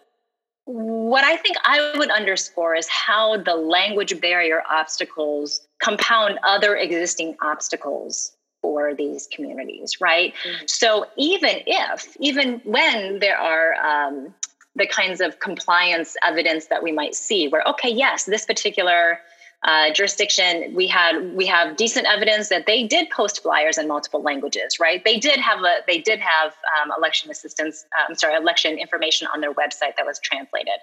what 0.66 1.26
I 1.26 1.36
think 1.36 1.58
I 1.66 1.94
would 1.98 2.10
underscore 2.10 2.76
is 2.76 2.88
how 2.88 3.38
the 3.38 3.56
language 3.56 4.20
barrier 4.22 4.64
obstacles 4.70 5.62
compound 5.80 6.40
other 6.44 6.76
existing 6.76 7.36
obstacles 7.42 8.32
for 8.62 8.94
these 8.94 9.28
communities, 9.28 10.00
right? 10.00 10.34
Mm-hmm. 10.46 10.66
So 10.68 11.06
even 11.18 11.62
if, 11.68 12.16
even 12.22 12.62
when 12.64 13.20
there 13.20 13.38
are 13.38 13.74
um, 13.76 14.34
the 14.76 14.88
kinds 14.88 15.20
of 15.20 15.42
compliance 15.42 16.16
evidence 16.26 16.68
that 16.68 16.82
we 16.82 16.94
might 16.94 17.14
see, 17.14 17.50
where 17.50 17.64
okay, 17.68 17.90
yes, 17.90 18.24
this 18.24 18.46
particular 18.46 19.20
uh, 19.63 19.93
jurisdiction, 19.93 20.74
we 20.75 20.88
had 20.88 21.34
we 21.36 21.46
have 21.46 21.77
decent 21.77 22.05
evidence 22.08 22.50
that 22.50 22.65
they 22.65 22.84
did 22.84 23.10
post 23.10 23.41
flyers 23.41 23.77
in 23.77 23.88
multiple 23.88 24.22
languages, 24.22 24.77
right? 24.79 25.03
They 25.05 25.17
did 25.17 25.39
have 25.39 25.60
a 25.60 25.77
they 25.88 26.00
did 26.00 26.20
have 26.20 26.53
um, 26.82 26.91
election 26.98 27.32
assistance. 27.32 27.86
I'm 28.10 28.15
sorry, 28.15 28.36
election 28.36 28.77
information 28.77 29.27
on 29.34 29.39
their 29.41 29.53
website 29.53 29.96
that 29.98 30.05
was 30.05 30.20
translated. 30.20 30.79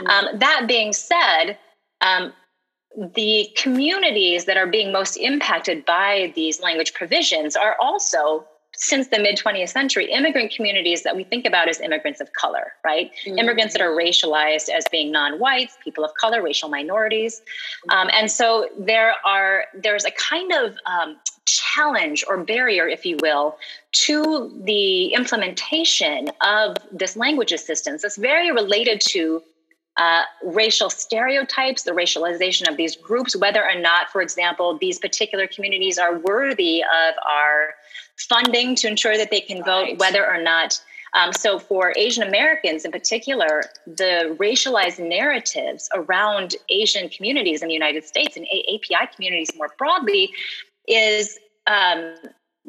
Mm-hmm. 0.00 0.06
Um, 0.06 0.38
that 0.38 0.64
being 0.66 0.92
said. 0.92 1.58
Um, 2.00 2.32
the 3.14 3.50
communities 3.56 4.46
that 4.46 4.56
are 4.56 4.66
being 4.66 4.90
most 4.90 5.16
impacted 5.16 5.84
by 5.84 6.32
these 6.34 6.62
language 6.62 6.94
provisions 6.94 7.54
are 7.54 7.76
also 7.78 8.46
since 8.76 9.08
the 9.08 9.18
mid 9.18 9.36
20th 9.36 9.70
century, 9.70 10.10
immigrant 10.10 10.52
communities 10.54 11.02
that 11.02 11.16
we 11.16 11.24
think 11.24 11.46
about 11.46 11.68
as 11.68 11.80
immigrants 11.80 12.20
of 12.20 12.32
color, 12.32 12.72
right? 12.84 13.10
Mm-hmm. 13.24 13.38
Immigrants 13.38 13.72
that 13.74 13.82
are 13.82 13.90
racialized 13.90 14.68
as 14.68 14.84
being 14.90 15.10
non-whites, 15.10 15.76
people 15.82 16.04
of 16.04 16.12
color, 16.14 16.42
racial 16.42 16.68
minorities, 16.68 17.42
um, 17.90 18.08
and 18.12 18.30
so 18.30 18.68
there 18.78 19.14
are 19.24 19.64
there's 19.74 20.04
a 20.04 20.10
kind 20.12 20.52
of 20.52 20.76
um, 20.86 21.16
challenge 21.46 22.24
or 22.28 22.42
barrier, 22.42 22.88
if 22.88 23.06
you 23.06 23.16
will, 23.22 23.56
to 23.92 24.52
the 24.64 25.14
implementation 25.14 26.28
of 26.42 26.76
this 26.92 27.16
language 27.16 27.52
assistance. 27.52 28.02
That's 28.02 28.16
very 28.16 28.50
related 28.50 29.00
to 29.12 29.42
uh, 29.96 30.22
racial 30.44 30.90
stereotypes, 30.90 31.84
the 31.84 31.92
racialization 31.92 32.68
of 32.68 32.76
these 32.76 32.96
groups, 32.96 33.34
whether 33.34 33.64
or 33.64 33.80
not, 33.80 34.10
for 34.10 34.20
example, 34.20 34.76
these 34.78 34.98
particular 34.98 35.46
communities 35.46 35.96
are 35.98 36.18
worthy 36.18 36.82
of 36.82 37.14
our 37.26 37.74
funding 38.18 38.74
to 38.76 38.88
ensure 38.88 39.16
that 39.16 39.30
they 39.30 39.40
can 39.40 39.62
vote, 39.64 39.98
whether 39.98 40.26
or 40.26 40.42
not. 40.42 40.80
Um, 41.14 41.32
so, 41.32 41.58
for 41.58 41.94
Asian 41.96 42.22
Americans 42.22 42.84
in 42.84 42.92
particular, 42.92 43.62
the 43.86 44.36
racialized 44.38 44.98
narratives 44.98 45.88
around 45.94 46.56
Asian 46.68 47.08
communities 47.08 47.62
in 47.62 47.68
the 47.68 47.74
United 47.74 48.04
States 48.04 48.36
and 48.36 48.46
API 48.46 49.08
communities 49.14 49.50
more 49.56 49.72
broadly 49.78 50.30
is 50.86 51.38
um, 51.66 52.14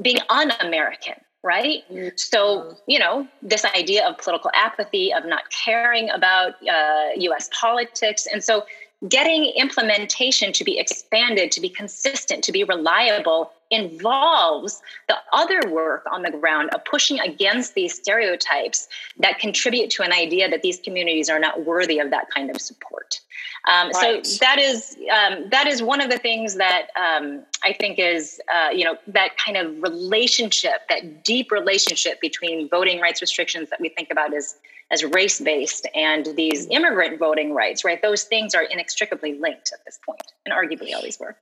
being 0.01 0.19
un 0.29 0.51
American 0.61 1.15
right? 1.43 1.83
So, 2.17 2.59
mm-hmm. 2.59 2.73
you 2.87 2.99
know, 2.99 3.27
this 3.41 3.63
idea 3.63 4.05
of 4.07 4.17
political 4.17 4.51
apathy, 4.53 5.13
of 5.13 5.25
not 5.25 5.43
caring 5.49 6.09
about 6.09 6.55
uh, 6.67 7.09
US 7.15 7.49
politics. 7.59 8.27
And 8.31 8.43
so, 8.43 8.65
getting 9.07 9.45
implementation 9.55 10.51
to 10.53 10.63
be 10.63 10.79
expanded, 10.79 11.51
to 11.51 11.61
be 11.61 11.69
consistent, 11.69 12.43
to 12.43 12.51
be 12.51 12.63
reliable 12.63 13.51
involves 13.71 14.81
the 15.07 15.15
other 15.33 15.59
work 15.69 16.05
on 16.11 16.21
the 16.21 16.31
ground 16.31 16.69
of 16.73 16.83
pushing 16.85 17.19
against 17.19 17.75
these 17.75 17.93
stereotypes 17.93 18.87
that 19.19 19.39
contribute 19.39 19.89
to 19.91 20.03
an 20.03 20.13
idea 20.13 20.49
that 20.49 20.61
these 20.61 20.79
communities 20.79 21.29
are 21.29 21.39
not 21.39 21.65
worthy 21.65 21.99
of 21.99 22.09
that 22.11 22.29
kind 22.29 22.49
of 22.49 22.61
support. 22.61 23.19
Um, 23.67 23.91
right. 23.91 24.25
So 24.25 24.37
that 24.39 24.59
is 24.59 24.97
um, 25.11 25.49
that 25.49 25.67
is 25.67 25.83
one 25.83 26.01
of 26.01 26.09
the 26.09 26.17
things 26.17 26.55
that 26.55 26.87
um, 26.95 27.43
I 27.63 27.73
think 27.73 27.99
is 27.99 28.39
uh, 28.53 28.69
you 28.69 28.85
know 28.85 28.97
that 29.07 29.37
kind 29.37 29.57
of 29.57 29.81
relationship, 29.81 30.87
that 30.89 31.23
deep 31.23 31.51
relationship 31.51 32.21
between 32.21 32.69
voting 32.69 33.01
rights 33.01 33.21
restrictions 33.21 33.69
that 33.69 33.81
we 33.81 33.89
think 33.89 34.09
about 34.11 34.33
as 34.33 34.55
as 34.89 35.03
race 35.03 35.41
based 35.41 35.85
and 35.93 36.27
these 36.37 36.67
immigrant 36.71 37.19
voting 37.19 37.53
rights. 37.53 37.83
Right, 37.83 38.01
those 38.01 38.23
things 38.23 38.55
are 38.55 38.63
inextricably 38.63 39.37
linked 39.37 39.71
at 39.73 39.83
this 39.85 39.99
point, 40.05 40.31
and 40.45 40.53
arguably 40.53 40.95
always 40.95 41.19
were. 41.19 41.35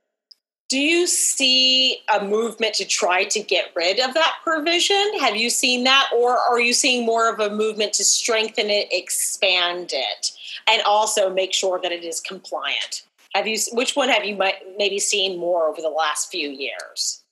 Do 0.68 0.78
you 0.78 1.06
see 1.06 1.98
a 2.12 2.24
movement 2.24 2.74
to 2.74 2.84
try 2.84 3.24
to 3.24 3.40
get 3.40 3.66
rid 3.76 4.00
of 4.00 4.14
that 4.14 4.34
provision? 4.42 5.12
Have 5.20 5.36
you 5.36 5.48
seen 5.48 5.84
that, 5.84 6.10
or 6.14 6.36
are 6.36 6.58
you 6.58 6.72
seeing 6.72 7.06
more 7.06 7.32
of 7.32 7.38
a 7.38 7.54
movement 7.54 7.92
to 7.94 8.04
strengthen 8.04 8.68
it, 8.68 8.88
expand 8.90 9.92
it, 9.92 10.32
and 10.68 10.82
also 10.82 11.32
make 11.32 11.52
sure 11.52 11.78
that 11.80 11.92
it 11.92 12.02
is 12.02 12.20
compliant? 12.20 13.04
Have 13.34 13.46
you? 13.46 13.58
Which 13.72 13.94
one 13.94 14.08
have 14.08 14.24
you 14.24 14.36
maybe 14.76 14.98
seen 14.98 15.38
more 15.38 15.68
over 15.68 15.80
the 15.80 15.88
last 15.88 16.32
few 16.32 16.48
years? 16.48 17.22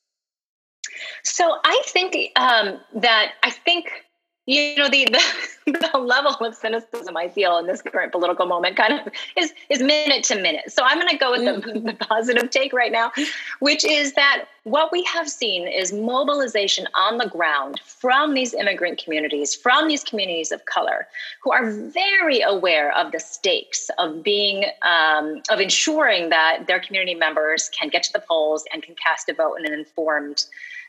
So 1.24 1.58
I 1.64 1.82
think 1.86 2.16
um, 2.36 2.78
that 2.94 3.32
I 3.42 3.50
think 3.50 4.04
you 4.46 4.76
know 4.76 4.88
the, 4.88 5.06
the, 5.06 5.72
the 5.92 5.98
level 5.98 6.32
of 6.40 6.54
cynicism 6.54 7.16
I 7.16 7.28
feel 7.28 7.56
in 7.58 7.66
this 7.66 7.82
current 7.82 8.12
political 8.12 8.46
moment 8.46 8.76
kind 8.76 8.94
of 8.94 9.12
is 9.36 9.52
is 9.70 9.82
minute 9.82 10.24
to 10.24 10.40
minute. 10.40 10.70
So 10.70 10.82
I'm 10.84 10.98
going 10.98 11.08
to 11.08 11.16
go 11.16 11.30
with 11.32 11.44
the, 11.44 11.70
mm-hmm. 11.70 11.86
the 11.86 11.94
positive 11.94 12.50
take 12.50 12.72
right 12.72 12.92
now, 12.92 13.12
which 13.60 13.84
is 13.84 14.14
that 14.14 14.44
what 14.64 14.92
we 14.92 15.02
have 15.04 15.28
seen 15.28 15.68
is 15.68 15.92
mobilization 15.92 16.86
on 16.94 17.18
the 17.18 17.26
ground 17.26 17.80
from 17.84 18.34
these 18.34 18.54
immigrant 18.54 19.02
communities, 19.02 19.54
from 19.54 19.88
these 19.88 20.02
communities 20.02 20.52
of 20.52 20.64
color, 20.64 21.06
who 21.42 21.52
are 21.52 21.70
very 21.70 22.40
aware 22.40 22.96
of 22.96 23.12
the 23.12 23.20
stakes 23.20 23.90
of 23.98 24.22
being 24.22 24.64
um, 24.82 25.42
of 25.50 25.60
ensuring 25.60 26.28
that 26.30 26.66
their 26.66 26.80
community 26.80 27.14
members 27.14 27.70
can 27.70 27.88
get 27.88 28.02
to 28.02 28.12
the 28.12 28.20
polls 28.20 28.64
and 28.72 28.82
can 28.82 28.94
cast 28.94 29.28
a 29.28 29.34
vote 29.34 29.54
in 29.54 29.66
an 29.66 29.72
informed, 29.72 30.46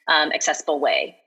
um, 0.07 0.31
accessible 0.31 0.79
way. 0.79 1.17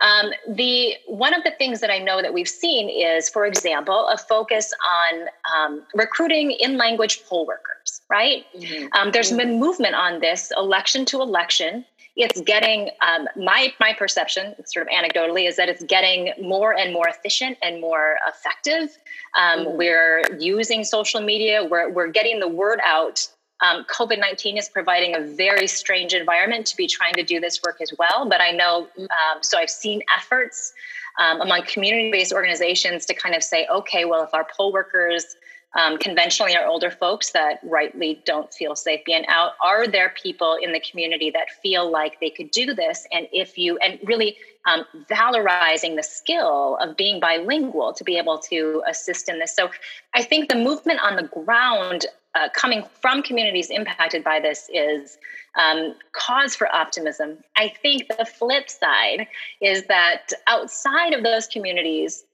Um, 0.00 0.30
the 0.48 0.94
one 1.06 1.34
of 1.34 1.42
the 1.42 1.50
things 1.52 1.80
that 1.80 1.90
I 1.90 1.98
know 1.98 2.22
that 2.22 2.32
we've 2.32 2.48
seen 2.48 2.88
is, 2.88 3.28
for 3.28 3.46
example, 3.46 4.06
a 4.08 4.16
focus 4.16 4.72
on 4.86 5.28
um, 5.56 5.82
recruiting 5.94 6.52
in 6.52 6.76
language 6.76 7.24
poll 7.24 7.46
workers. 7.46 8.02
Right? 8.08 8.44
Mm-hmm. 8.56 8.86
Um, 8.92 9.10
there's 9.12 9.28
mm-hmm. 9.28 9.38
been 9.38 9.60
movement 9.60 9.94
on 9.94 10.20
this 10.20 10.52
election 10.56 11.04
to 11.06 11.20
election. 11.20 11.84
It's 12.14 12.40
getting 12.40 12.90
um, 13.06 13.28
my 13.36 13.72
my 13.80 13.92
perception, 13.92 14.54
sort 14.64 14.86
of 14.86 14.92
anecdotally, 14.92 15.48
is 15.48 15.56
that 15.56 15.68
it's 15.68 15.84
getting 15.84 16.32
more 16.40 16.74
and 16.74 16.92
more 16.92 17.08
efficient 17.08 17.58
and 17.62 17.80
more 17.80 18.16
effective. 18.28 18.96
Um, 19.36 19.60
mm-hmm. 19.60 19.76
We're 19.76 20.22
using 20.38 20.84
social 20.84 21.20
media. 21.20 21.64
We're 21.64 21.90
we're 21.90 22.10
getting 22.10 22.40
the 22.40 22.48
word 22.48 22.80
out 22.84 23.28
um, 23.60 23.84
COVID 23.84 24.18
19 24.18 24.58
is 24.58 24.68
providing 24.68 25.14
a 25.14 25.20
very 25.20 25.66
strange 25.66 26.12
environment 26.12 26.66
to 26.66 26.76
be 26.76 26.86
trying 26.86 27.14
to 27.14 27.22
do 27.22 27.40
this 27.40 27.60
work 27.62 27.80
as 27.80 27.92
well. 27.98 28.28
But 28.28 28.40
I 28.40 28.50
know, 28.50 28.88
um, 28.98 29.42
so 29.42 29.58
I've 29.58 29.70
seen 29.70 30.02
efforts 30.16 30.74
um, 31.18 31.40
among 31.40 31.62
community 31.64 32.10
based 32.10 32.32
organizations 32.32 33.06
to 33.06 33.14
kind 33.14 33.34
of 33.34 33.42
say, 33.42 33.66
okay, 33.72 34.04
well, 34.04 34.22
if 34.22 34.34
our 34.34 34.46
poll 34.56 34.72
workers 34.72 35.36
um, 35.74 35.98
conventionally 35.98 36.56
are 36.56 36.66
older 36.66 36.90
folks 36.90 37.32
that 37.32 37.60
rightly 37.62 38.22
don't 38.24 38.52
feel 38.52 38.74
safe 38.74 39.04
being 39.04 39.26
out, 39.26 39.52
are 39.62 39.86
there 39.86 40.14
people 40.22 40.56
in 40.60 40.72
the 40.72 40.80
community 40.80 41.30
that 41.30 41.50
feel 41.62 41.90
like 41.90 42.18
they 42.20 42.30
could 42.30 42.50
do 42.50 42.72
this? 42.72 43.06
And 43.12 43.26
if 43.32 43.58
you, 43.58 43.76
and 43.78 43.98
really 44.04 44.36
um, 44.66 44.84
valorizing 45.10 45.96
the 45.96 46.02
skill 46.02 46.76
of 46.80 46.96
being 46.96 47.20
bilingual 47.20 47.92
to 47.92 48.04
be 48.04 48.16
able 48.16 48.38
to 48.38 48.82
assist 48.88 49.28
in 49.28 49.38
this. 49.38 49.54
So 49.54 49.70
I 50.14 50.22
think 50.22 50.48
the 50.48 50.56
movement 50.56 51.00
on 51.02 51.16
the 51.16 51.24
ground 51.24 52.06
uh, 52.34 52.48
coming 52.54 52.84
from 53.00 53.22
communities 53.22 53.70
impacted 53.70 54.22
by 54.22 54.40
this 54.40 54.68
is 54.72 55.18
um, 55.56 55.94
cause 56.12 56.54
for 56.54 56.74
optimism. 56.74 57.38
I 57.56 57.72
think 57.82 58.08
the 58.08 58.26
flip 58.26 58.68
side 58.68 59.26
is 59.62 59.86
that 59.86 60.32
outside 60.46 61.14
of 61.14 61.22
those 61.22 61.46
communities, 61.46 62.24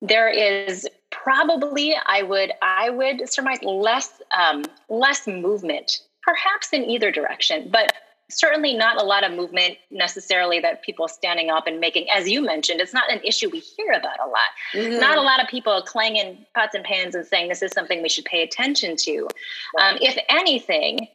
there 0.00 0.28
is 0.28 0.88
probably 1.22 1.94
I 2.06 2.22
would 2.22 2.52
I 2.62 2.90
would 2.90 3.28
surmise 3.28 3.62
less 3.62 4.20
um, 4.36 4.64
less 4.88 5.26
movement, 5.26 6.00
perhaps 6.22 6.72
in 6.72 6.84
either 6.84 7.10
direction, 7.10 7.68
but 7.70 7.92
certainly 8.30 8.74
not 8.74 9.00
a 9.00 9.04
lot 9.04 9.24
of 9.24 9.32
movement 9.32 9.76
necessarily 9.90 10.60
that 10.60 10.82
people 10.82 11.08
standing 11.08 11.50
up 11.50 11.66
and 11.66 11.80
making, 11.80 12.06
as 12.14 12.28
you 12.28 12.42
mentioned, 12.42 12.80
it's 12.80 12.94
not 12.94 13.10
an 13.10 13.20
issue 13.24 13.50
we 13.50 13.58
hear 13.58 13.92
about 13.92 14.18
a 14.24 14.28
lot. 14.28 14.38
Mm-hmm. 14.72 15.00
Not 15.00 15.18
a 15.18 15.20
lot 15.20 15.42
of 15.42 15.48
people 15.48 15.82
clanging 15.82 16.46
pots 16.54 16.74
and 16.74 16.84
pans 16.84 17.14
and 17.14 17.26
saying 17.26 17.48
this 17.48 17.62
is 17.62 17.72
something 17.72 18.02
we 18.02 18.08
should 18.08 18.24
pay 18.24 18.42
attention 18.42 18.96
to. 18.96 19.28
Um, 19.80 19.98
if 20.00 20.16
anything, 20.28 21.08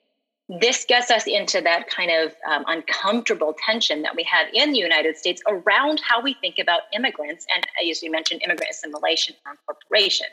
this 0.47 0.85
gets 0.85 1.09
us 1.09 1.25
into 1.25 1.59
that 1.61 1.89
kind 1.89 2.11
of 2.11 2.35
um, 2.47 2.63
uncomfortable 2.67 3.55
tension 3.65 4.03
that 4.03 4.15
we 4.15 4.23
have 4.23 4.47
in 4.53 4.71
the 4.71 4.77
United 4.77 5.17
States 5.17 5.41
around 5.47 5.99
how 6.07 6.21
we 6.21 6.35
think 6.35 6.59
about 6.59 6.81
immigrants 6.93 7.47
and, 7.53 7.65
as 7.89 8.03
you 8.03 8.11
mentioned, 8.11 8.41
immigrant 8.43 8.69
assimilation 8.69 9.35
or 9.45 9.53
incorporation. 9.53 10.27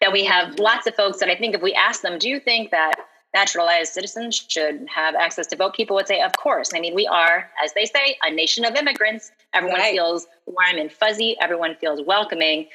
That 0.00 0.12
we 0.12 0.24
have 0.24 0.58
lots 0.58 0.86
of 0.86 0.94
folks 0.94 1.18
that 1.20 1.30
I 1.30 1.36
think 1.36 1.54
if 1.54 1.62
we 1.62 1.72
ask 1.72 2.02
them, 2.02 2.18
do 2.18 2.28
you 2.28 2.40
think 2.40 2.70
that 2.72 2.94
naturalized 3.34 3.92
citizens 3.92 4.46
should 4.48 4.86
have 4.88 5.14
access 5.16 5.46
to 5.48 5.56
vote, 5.56 5.74
people 5.74 5.96
would 5.96 6.06
say, 6.06 6.20
of 6.20 6.32
course. 6.36 6.70
I 6.74 6.80
mean, 6.80 6.94
we 6.94 7.06
are, 7.06 7.50
as 7.62 7.72
they 7.74 7.84
say, 7.84 8.16
a 8.22 8.30
nation 8.30 8.64
of 8.64 8.76
immigrants. 8.76 9.32
Everyone 9.52 9.80
right. 9.80 9.92
feels 9.92 10.26
warm 10.46 10.78
and 10.78 10.90
fuzzy, 10.90 11.36
everyone 11.40 11.74
feels 11.80 12.00
welcoming. 12.06 12.68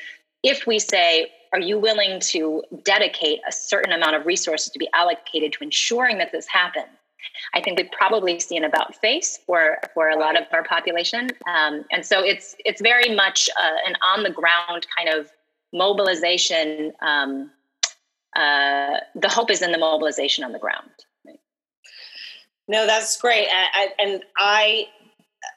If 0.43 0.67
we 0.67 0.79
say, 0.79 1.31
are 1.53 1.59
you 1.59 1.79
willing 1.79 2.19
to 2.19 2.63
dedicate 2.83 3.39
a 3.47 3.51
certain 3.51 3.91
amount 3.91 4.15
of 4.15 4.25
resources 4.25 4.71
to 4.71 4.79
be 4.79 4.87
allocated 4.93 5.53
to 5.53 5.63
ensuring 5.63 6.17
that 6.19 6.31
this 6.31 6.47
happens? 6.47 6.87
I 7.53 7.61
think 7.61 7.77
we 7.77 7.89
probably 7.91 8.39
see 8.39 8.55
an 8.57 8.63
about 8.63 8.95
face 8.95 9.39
for 9.45 9.77
for 9.93 10.09
a 10.09 10.17
lot 10.17 10.39
of 10.39 10.47
our 10.53 10.63
population, 10.63 11.29
um, 11.47 11.85
and 11.91 12.05
so 12.05 12.23
it's 12.23 12.55
it's 12.59 12.81
very 12.81 13.13
much 13.13 13.49
uh, 13.61 13.87
an 13.87 13.95
on 14.15 14.23
the 14.23 14.29
ground 14.29 14.87
kind 14.95 15.09
of 15.09 15.29
mobilization 15.73 16.93
um, 17.01 17.51
uh, 18.35 18.97
the 19.15 19.29
hope 19.29 19.49
is 19.49 19.61
in 19.61 19.71
the 19.71 19.77
mobilization 19.77 20.43
on 20.43 20.51
the 20.51 20.59
ground. 20.59 20.89
No, 22.67 22.85
that's 22.85 23.19
great. 23.19 23.47
And, 23.75 23.91
and 23.99 24.23
I, 24.37 24.85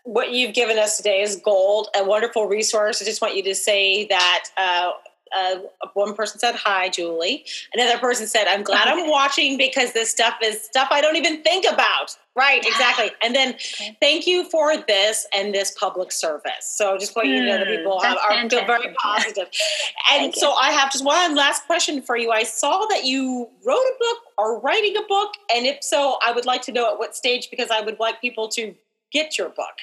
what 0.04 0.32
you've 0.32 0.54
given 0.54 0.78
us 0.78 0.96
today 0.96 1.20
is 1.20 1.36
gold, 1.36 1.88
a 1.94 2.04
wonderful 2.04 2.46
resource. 2.46 3.02
I 3.02 3.04
just 3.04 3.20
want 3.20 3.36
you 3.36 3.42
to 3.42 3.54
say 3.54 4.06
that 4.06 4.44
uh, 4.56 4.92
uh, 5.36 5.58
one 5.94 6.14
person 6.14 6.38
said 6.38 6.54
hi 6.54 6.88
julie 6.88 7.44
another 7.74 7.98
person 7.98 8.26
said 8.26 8.46
i'm 8.48 8.62
glad 8.62 8.88
i'm 8.88 9.08
watching 9.10 9.56
because 9.56 9.92
this 9.92 10.10
stuff 10.10 10.34
is 10.42 10.62
stuff 10.62 10.88
i 10.90 11.00
don't 11.00 11.16
even 11.16 11.42
think 11.42 11.64
about 11.70 12.16
right 12.36 12.64
exactly 12.64 13.10
and 13.22 13.34
then 13.34 13.50
okay. 13.54 13.96
thank 14.00 14.26
you 14.26 14.48
for 14.50 14.76
this 14.88 15.26
and 15.36 15.54
this 15.54 15.72
public 15.78 16.12
service 16.12 16.74
so 16.76 16.96
just 16.98 17.14
want 17.14 17.28
you 17.28 17.40
to 17.40 17.46
know 17.46 17.58
that 17.58 17.66
hmm, 17.66 17.76
people 17.76 18.00
have, 18.00 18.16
are 18.16 18.48
feel 18.48 18.66
very 18.66 18.94
positive 18.94 19.48
and 20.12 20.34
so 20.34 20.52
i 20.52 20.70
have 20.70 20.90
just 20.90 21.04
one 21.04 21.34
last 21.34 21.66
question 21.66 22.00
for 22.02 22.16
you 22.16 22.30
i 22.30 22.42
saw 22.42 22.86
that 22.86 23.04
you 23.04 23.48
wrote 23.66 23.74
a 23.74 23.94
book 23.98 24.18
or 24.38 24.60
writing 24.60 24.96
a 24.96 25.06
book 25.08 25.32
and 25.54 25.66
if 25.66 25.82
so 25.82 26.18
i 26.24 26.32
would 26.32 26.46
like 26.46 26.62
to 26.62 26.72
know 26.72 26.92
at 26.92 26.98
what 26.98 27.14
stage 27.14 27.48
because 27.50 27.70
i 27.70 27.80
would 27.80 27.98
like 27.98 28.20
people 28.20 28.48
to 28.48 28.74
get 29.12 29.36
your 29.36 29.50
book 29.50 29.76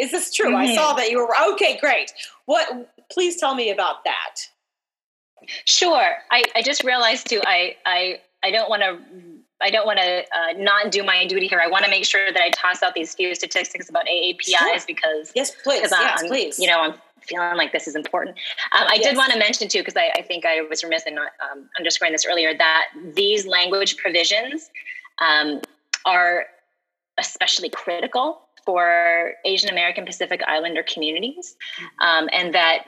is 0.00 0.10
this 0.10 0.32
true? 0.32 0.46
Mm-hmm. 0.46 0.56
I 0.56 0.74
saw 0.74 0.94
that 0.94 1.10
you 1.10 1.18
were 1.18 1.34
okay. 1.52 1.76
Great. 1.78 2.12
What? 2.46 2.90
Please 3.12 3.36
tell 3.38 3.54
me 3.54 3.70
about 3.70 4.02
that. 4.04 4.36
Sure. 5.64 6.16
I, 6.30 6.44
I 6.54 6.62
just 6.62 6.84
realized 6.84 7.28
too. 7.28 7.40
I 7.44 7.76
I 7.86 8.20
I 8.42 8.50
don't 8.50 8.68
want 8.68 8.82
to. 8.82 8.98
I 9.62 9.70
don't 9.70 9.86
want 9.86 9.98
to 9.98 10.20
uh, 10.20 10.52
not 10.56 10.90
do 10.90 11.02
my 11.04 11.26
duty 11.26 11.46
here. 11.46 11.60
I 11.62 11.68
want 11.68 11.84
to 11.84 11.90
make 11.90 12.06
sure 12.06 12.32
that 12.32 12.40
I 12.40 12.48
toss 12.48 12.82
out 12.82 12.94
these 12.94 13.14
few 13.14 13.34
statistics 13.34 13.90
about 13.90 14.06
AAPIs 14.06 14.46
sure. 14.46 14.78
because 14.86 15.32
yes, 15.34 15.52
please, 15.62 15.90
yes, 15.90 15.92
I'm, 15.94 16.28
please. 16.28 16.58
You 16.58 16.66
know, 16.66 16.80
I'm 16.80 16.94
feeling 17.20 17.56
like 17.56 17.72
this 17.72 17.86
is 17.86 17.94
important. 17.94 18.36
Um, 18.72 18.86
I 18.88 18.94
yes. 18.94 19.04
did 19.04 19.16
want 19.16 19.32
to 19.32 19.38
mention 19.38 19.68
too, 19.68 19.80
because 19.80 19.96
I, 19.96 20.10
I, 20.16 20.22
think 20.22 20.44
I 20.46 20.62
was 20.62 20.82
remiss 20.82 21.04
in 21.06 21.14
not 21.14 21.32
um, 21.52 21.68
underscoring 21.78 22.12
this 22.12 22.26
earlier, 22.26 22.56
that 22.56 22.86
these 23.14 23.46
language 23.46 23.96
provisions 23.98 24.70
um, 25.18 25.60
are 26.06 26.46
especially 27.18 27.68
critical 27.68 28.40
for 28.70 29.32
Asian 29.44 29.68
American 29.68 30.04
Pacific 30.04 30.40
Islander 30.46 30.84
communities, 30.84 31.56
mm-hmm. 31.76 32.06
um, 32.06 32.28
and 32.32 32.54
that 32.54 32.84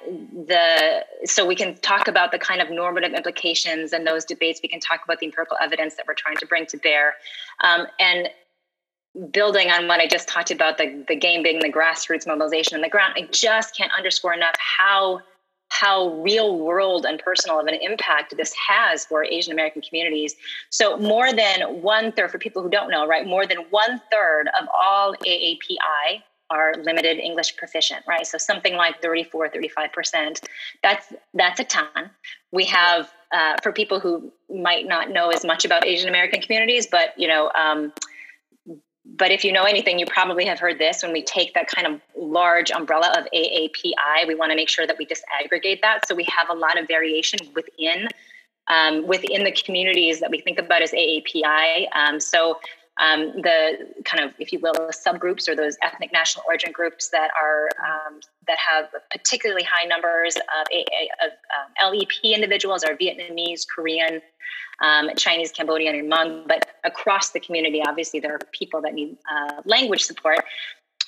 the 0.47 1.05
so 1.25 1.45
we 1.45 1.57
can 1.57 1.75
talk 1.79 2.07
about 2.07 2.31
the 2.31 2.39
kind 2.39 2.61
of 2.61 2.71
normative 2.71 3.13
implications 3.15 3.93
and 3.93 4.07
those 4.07 4.25
debates. 4.25 4.61
We 4.63 4.69
can 4.69 4.79
talk 4.79 5.01
about 5.05 5.19
the 5.19 5.27
empirical 5.27 5.57
evidence 5.61 5.97
that 5.97 6.07
we're 6.07 6.15
trying 6.15 6.37
to 6.37 6.47
bring 6.47 6.67
to 6.67 6.77
bear, 6.77 7.15
um, 7.65 7.89
and 7.99 8.29
building 9.33 9.73
on 9.73 9.89
what 9.89 9.99
I 9.99 10.07
just 10.07 10.29
talked 10.29 10.53
about 10.53 10.79
the 10.79 11.05
the 11.09 11.17
game 11.17 11.43
being 11.43 11.59
the 11.59 11.73
grassroots 11.73 12.29
mobilization 12.29 12.77
on 12.77 12.83
the 12.83 12.89
ground. 12.89 13.15
I 13.17 13.29
just 13.33 13.77
can't 13.77 13.91
underscore 13.99 14.35
enough 14.35 14.55
how 14.59 15.21
how 15.73 16.09
real 16.21 16.59
world 16.59 17.07
and 17.07 17.19
personal 17.19 17.59
of 17.59 17.67
an 17.67 17.75
impact 17.75 18.37
this 18.37 18.53
has 18.69 19.07
for 19.07 19.25
Asian 19.25 19.53
American 19.53 19.81
communities. 19.81 20.37
So, 20.69 20.99
more 20.99 21.33
than 21.33 21.81
one 21.81 22.13
third, 22.13 22.31
for 22.31 22.39
people 22.39 22.63
who 22.63 22.69
don't 22.69 22.91
know, 22.91 23.07
right, 23.07 23.27
more 23.27 23.47
than 23.47 23.59
one 23.71 24.01
third 24.11 24.49
of 24.61 24.69
all 24.75 25.15
AAPI 25.27 26.23
are 26.51 26.75
limited 26.83 27.19
English 27.19 27.57
proficient, 27.57 28.05
right? 28.07 28.27
So 28.27 28.37
something 28.37 28.75
like 28.75 29.01
34, 29.01 29.49
35%. 29.49 30.45
That's 30.83 31.11
that's 31.33 31.59
a 31.59 31.65
ton. 31.65 32.11
We 32.51 32.67
have 32.67 33.11
uh, 33.33 33.57
for 33.63 33.73
people 33.73 33.99
who 33.99 34.31
might 34.51 34.87
not 34.87 35.11
know 35.11 35.31
as 35.31 35.43
much 35.43 35.65
about 35.65 35.87
Asian 35.87 36.11
American 36.11 36.43
communities, 36.43 36.87
but 36.87 37.15
you 37.17 37.27
know, 37.27 37.51
um, 37.55 37.95
but 39.05 39.31
if 39.33 39.45
you 39.45 39.53
know 39.53 39.65
anything, 39.65 39.99
you 39.99 40.07
probably 40.07 40.45
have 40.47 40.61
heard 40.61 40.79
this. 40.79 41.03
When 41.03 41.13
we 41.13 41.23
take 41.23 41.55
that 41.55 41.67
kind 41.67 41.87
of 41.87 42.01
large 42.17 42.71
umbrella 42.71 43.13
of 43.19 43.27
AAPI, 43.35 44.29
we 44.29 44.35
want 44.35 44.53
to 44.53 44.57
make 44.57 44.69
sure 44.69 44.87
that 44.87 44.97
we 44.97 45.07
disaggregate 45.07 45.81
that. 45.83 46.07
So 46.07 46.15
we 46.15 46.25
have 46.25 46.49
a 46.49 46.55
lot 46.55 46.79
of 46.79 46.87
variation 46.87 47.41
within 47.55 48.09
um, 48.69 49.07
within 49.09 49.43
the 49.43 49.51
communities 49.51 50.21
that 50.21 50.31
we 50.31 50.41
think 50.41 50.59
about 50.59 50.83
as 50.83 50.93
AAPI. 50.93 51.87
Um, 51.95 52.21
so 52.21 52.61
um, 53.01 53.33
the 53.41 53.79
kind 54.05 54.23
of, 54.23 54.35
if 54.39 54.53
you 54.53 54.59
will, 54.61 54.75
subgroups 54.91 55.49
or 55.49 55.57
those 55.57 55.77
ethnic 55.83 56.13
national 56.13 56.45
origin 56.47 56.73
groups 56.73 57.09
that 57.09 57.31
are 57.41 57.69
um, 57.83 58.21
that 58.47 58.59
have 58.59 58.87
particularly 59.11 59.63
high 59.63 59.87
numbers 59.87 60.37
of, 60.37 60.67
of 61.25 61.31
um, 61.57 61.95
LEP 61.95 62.25
individuals 62.25 62.85
are 62.85 62.95
Vietnamese, 62.95 63.67
Korean, 63.67 64.21
um, 64.83 65.11
Chinese, 65.17 65.53
Cambodian, 65.53 65.95
and 65.95 66.11
Hmong, 66.11 66.47
but 66.47 66.67
across 66.85 67.31
the 67.31 67.41
community, 67.41 67.83
obviously, 67.87 68.21
there 68.21 68.35
are 68.35 68.41
people 68.53 68.83
that 68.83 68.95
need 68.95 69.17
uh, 69.31 69.63
language 69.65 70.03
support. 70.03 70.41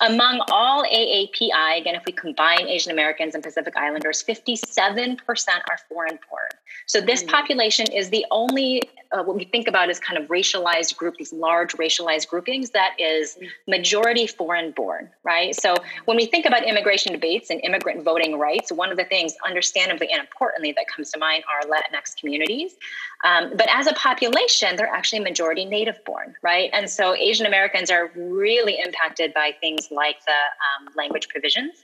Among 0.01 0.41
all 0.51 0.83
AAPI, 0.83 1.79
again, 1.79 1.95
if 1.95 2.03
we 2.05 2.11
combine 2.11 2.67
Asian 2.67 2.91
Americans 2.91 3.33
and 3.33 3.43
Pacific 3.43 3.75
Islanders, 3.77 4.23
57% 4.23 5.19
are 5.27 5.77
foreign 5.89 6.19
born. 6.29 6.49
So 6.85 7.01
this 7.01 7.21
mm-hmm. 7.21 7.31
population 7.31 7.91
is 7.91 8.09
the 8.09 8.25
only 8.29 8.83
uh, 9.11 9.23
what 9.23 9.35
we 9.35 9.45
think 9.45 9.67
about 9.67 9.89
as 9.89 9.99
kind 9.99 10.21
of 10.21 10.27
racialized 10.29 10.97
group, 10.97 11.15
these 11.17 11.31
large 11.31 11.73
racialized 11.73 12.27
groupings, 12.27 12.71
that 12.71 12.95
is 12.99 13.37
mm. 13.39 13.47
majority 13.67 14.27
foreign 14.27 14.71
born, 14.71 15.09
right? 15.23 15.55
So 15.55 15.75
when 16.05 16.17
we 16.17 16.25
think 16.25 16.45
about 16.45 16.63
immigration 16.63 17.13
debates 17.13 17.49
and 17.49 17.61
immigrant 17.63 18.03
voting 18.03 18.37
rights, 18.37 18.71
one 18.71 18.91
of 18.91 18.97
the 18.97 19.05
things, 19.05 19.35
understandably 19.47 20.09
and 20.11 20.19
importantly, 20.19 20.73
that 20.73 20.87
comes 20.87 21.11
to 21.11 21.19
mind 21.19 21.43
are 21.53 21.67
Latinx 21.69 22.19
communities. 22.19 22.75
Um, 23.23 23.51
but 23.55 23.67
as 23.73 23.87
a 23.87 23.93
population, 23.93 24.75
they're 24.75 24.87
actually 24.87 25.19
majority 25.19 25.65
native 25.65 26.03
born, 26.05 26.35
right? 26.41 26.69
And 26.73 26.89
so 26.89 27.15
Asian 27.15 27.45
Americans 27.45 27.89
are 27.89 28.11
really 28.15 28.77
impacted 28.83 29.33
by 29.33 29.55
things 29.59 29.84
like 29.91 30.17
the 30.25 30.31
um, 30.31 30.93
language 30.95 31.27
provisions. 31.29 31.83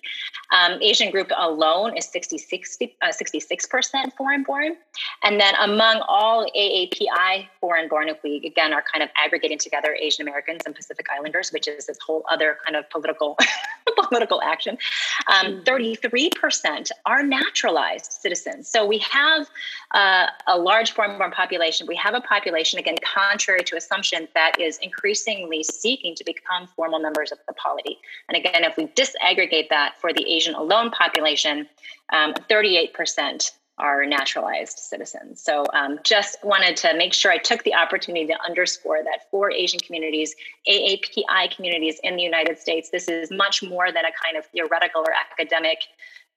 Um, 0.51 0.81
Asian 0.81 1.11
group 1.11 1.31
alone 1.37 1.97
is 1.97 2.05
60, 2.05 2.37
60, 2.37 2.95
uh, 3.01 3.07
66% 3.07 4.13
foreign 4.17 4.43
born. 4.43 4.75
And 5.23 5.39
then 5.39 5.55
among 5.61 6.01
all 6.07 6.45
AAPI 6.55 7.47
foreign 7.59 7.87
born, 7.87 8.09
if 8.09 8.17
we 8.23 8.41
again 8.45 8.73
are 8.73 8.83
kind 8.91 9.03
of 9.03 9.09
aggregating 9.15 9.57
together 9.57 9.95
Asian 9.95 10.27
Americans 10.27 10.61
and 10.65 10.75
Pacific 10.75 11.05
Islanders, 11.15 11.51
which 11.51 11.67
is 11.67 11.85
this 11.85 11.97
whole 12.05 12.23
other 12.29 12.57
kind 12.65 12.75
of 12.75 12.89
political 12.89 13.37
political 14.09 14.41
action, 14.41 14.77
um, 15.27 15.63
33% 15.63 16.29
mm. 16.31 16.91
are 17.05 17.23
naturalized 17.23 18.11
citizens. 18.11 18.67
So 18.67 18.85
we 18.85 18.99
have 18.99 19.49
uh, 19.91 20.27
a 20.47 20.57
large 20.57 20.91
foreign 20.91 21.17
born 21.17 21.31
population. 21.31 21.87
We 21.87 21.95
have 21.95 22.13
a 22.13 22.21
population, 22.21 22.79
again, 22.79 22.95
contrary 23.03 23.63
to 23.65 23.75
assumptions, 23.75 24.29
that 24.33 24.59
is 24.59 24.77
increasingly 24.79 25.63
seeking 25.63 26.15
to 26.15 26.23
become 26.23 26.67
formal 26.75 26.99
members 26.99 27.31
of 27.31 27.39
the 27.47 27.53
polity. 27.53 27.90
And 28.29 28.37
again, 28.37 28.63
if 28.63 28.77
we 28.77 28.87
disaggregate 28.87 29.69
that 29.69 29.99
for 29.99 30.13
the 30.13 30.29
Asian 30.29 30.55
alone 30.55 30.91
population, 30.91 31.67
um, 32.11 32.33
38% 32.49 33.51
are 33.77 34.05
naturalized 34.05 34.77
citizens. 34.77 35.41
So 35.41 35.65
um, 35.73 35.99
just 36.03 36.37
wanted 36.43 36.77
to 36.77 36.95
make 36.95 37.13
sure 37.13 37.31
I 37.31 37.37
took 37.37 37.63
the 37.63 37.73
opportunity 37.73 38.27
to 38.27 38.39
underscore 38.45 39.03
that 39.03 39.29
for 39.31 39.51
Asian 39.51 39.79
communities, 39.79 40.35
AAPI 40.69 41.55
communities 41.55 41.99
in 42.03 42.15
the 42.15 42.21
United 42.21 42.59
States, 42.59 42.91
this 42.91 43.07
is 43.07 43.31
much 43.31 43.63
more 43.63 43.91
than 43.91 44.05
a 44.05 44.11
kind 44.23 44.37
of 44.37 44.45
theoretical 44.45 45.01
or 45.01 45.13
academic 45.31 45.79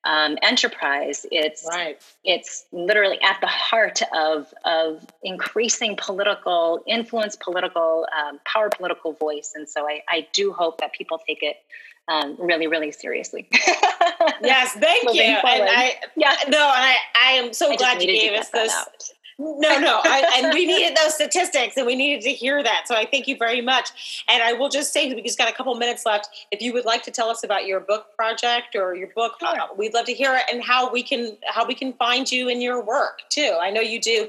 um, 0.04 0.36
enterprise. 0.42 1.26
It's 1.30 1.66
right. 1.70 2.00
it's 2.24 2.66
literally 2.72 3.18
at 3.22 3.40
the 3.40 3.46
heart 3.46 4.00
of 4.14 4.52
of 4.64 5.04
increasing 5.22 5.96
political 5.96 6.82
influence, 6.86 7.36
political 7.36 8.06
um, 8.16 8.40
power, 8.44 8.68
political 8.70 9.12
voice. 9.12 9.52
And 9.54 9.68
so 9.68 9.88
I, 9.88 10.02
I 10.08 10.26
do 10.32 10.52
hope 10.52 10.78
that 10.80 10.92
people 10.92 11.20
take 11.26 11.42
it 11.42 11.56
um, 12.08 12.36
really, 12.38 12.66
really 12.66 12.92
seriously. 12.92 13.48
yes, 14.42 14.72
thank 14.72 15.14
you. 15.14 15.22
And 15.22 15.42
I, 15.44 15.96
yeah, 16.16 16.36
no, 16.48 16.58
I, 16.58 16.96
I 17.20 17.30
am 17.32 17.52
so 17.52 17.72
I 17.72 17.76
glad 17.76 18.02
you 18.02 18.08
gave 18.08 18.38
us 18.38 18.50
this. 18.50 18.74
No, 19.38 19.78
no, 19.78 20.00
I, 20.04 20.40
and 20.42 20.54
we 20.54 20.64
needed 20.64 20.96
those 20.96 21.14
statistics, 21.14 21.76
and 21.76 21.86
we 21.86 21.96
needed 21.96 22.22
to 22.22 22.30
hear 22.30 22.62
that. 22.62 22.84
So 22.86 22.94
I 22.94 23.04
thank 23.04 23.26
you 23.26 23.36
very 23.36 23.60
much. 23.60 24.24
And 24.28 24.42
I 24.42 24.52
will 24.52 24.68
just 24.68 24.92
say, 24.92 25.12
we 25.12 25.22
just 25.22 25.38
got 25.38 25.48
a 25.48 25.52
couple 25.52 25.74
minutes 25.74 26.06
left. 26.06 26.28
If 26.52 26.62
you 26.62 26.72
would 26.72 26.84
like 26.84 27.02
to 27.04 27.10
tell 27.10 27.28
us 27.28 27.42
about 27.42 27.66
your 27.66 27.80
book 27.80 28.14
project 28.16 28.76
or 28.76 28.94
your 28.94 29.08
book, 29.08 29.34
sure. 29.40 29.60
uh, 29.60 29.66
we'd 29.76 29.92
love 29.92 30.06
to 30.06 30.14
hear 30.14 30.34
it, 30.34 30.42
and 30.52 30.62
how 30.62 30.90
we 30.90 31.02
can 31.02 31.36
how 31.46 31.66
we 31.66 31.74
can 31.74 31.92
find 31.94 32.30
you 32.30 32.48
in 32.48 32.60
your 32.60 32.82
work 32.84 33.22
too. 33.28 33.56
I 33.60 33.70
know 33.70 33.80
you 33.80 34.00
do 34.00 34.28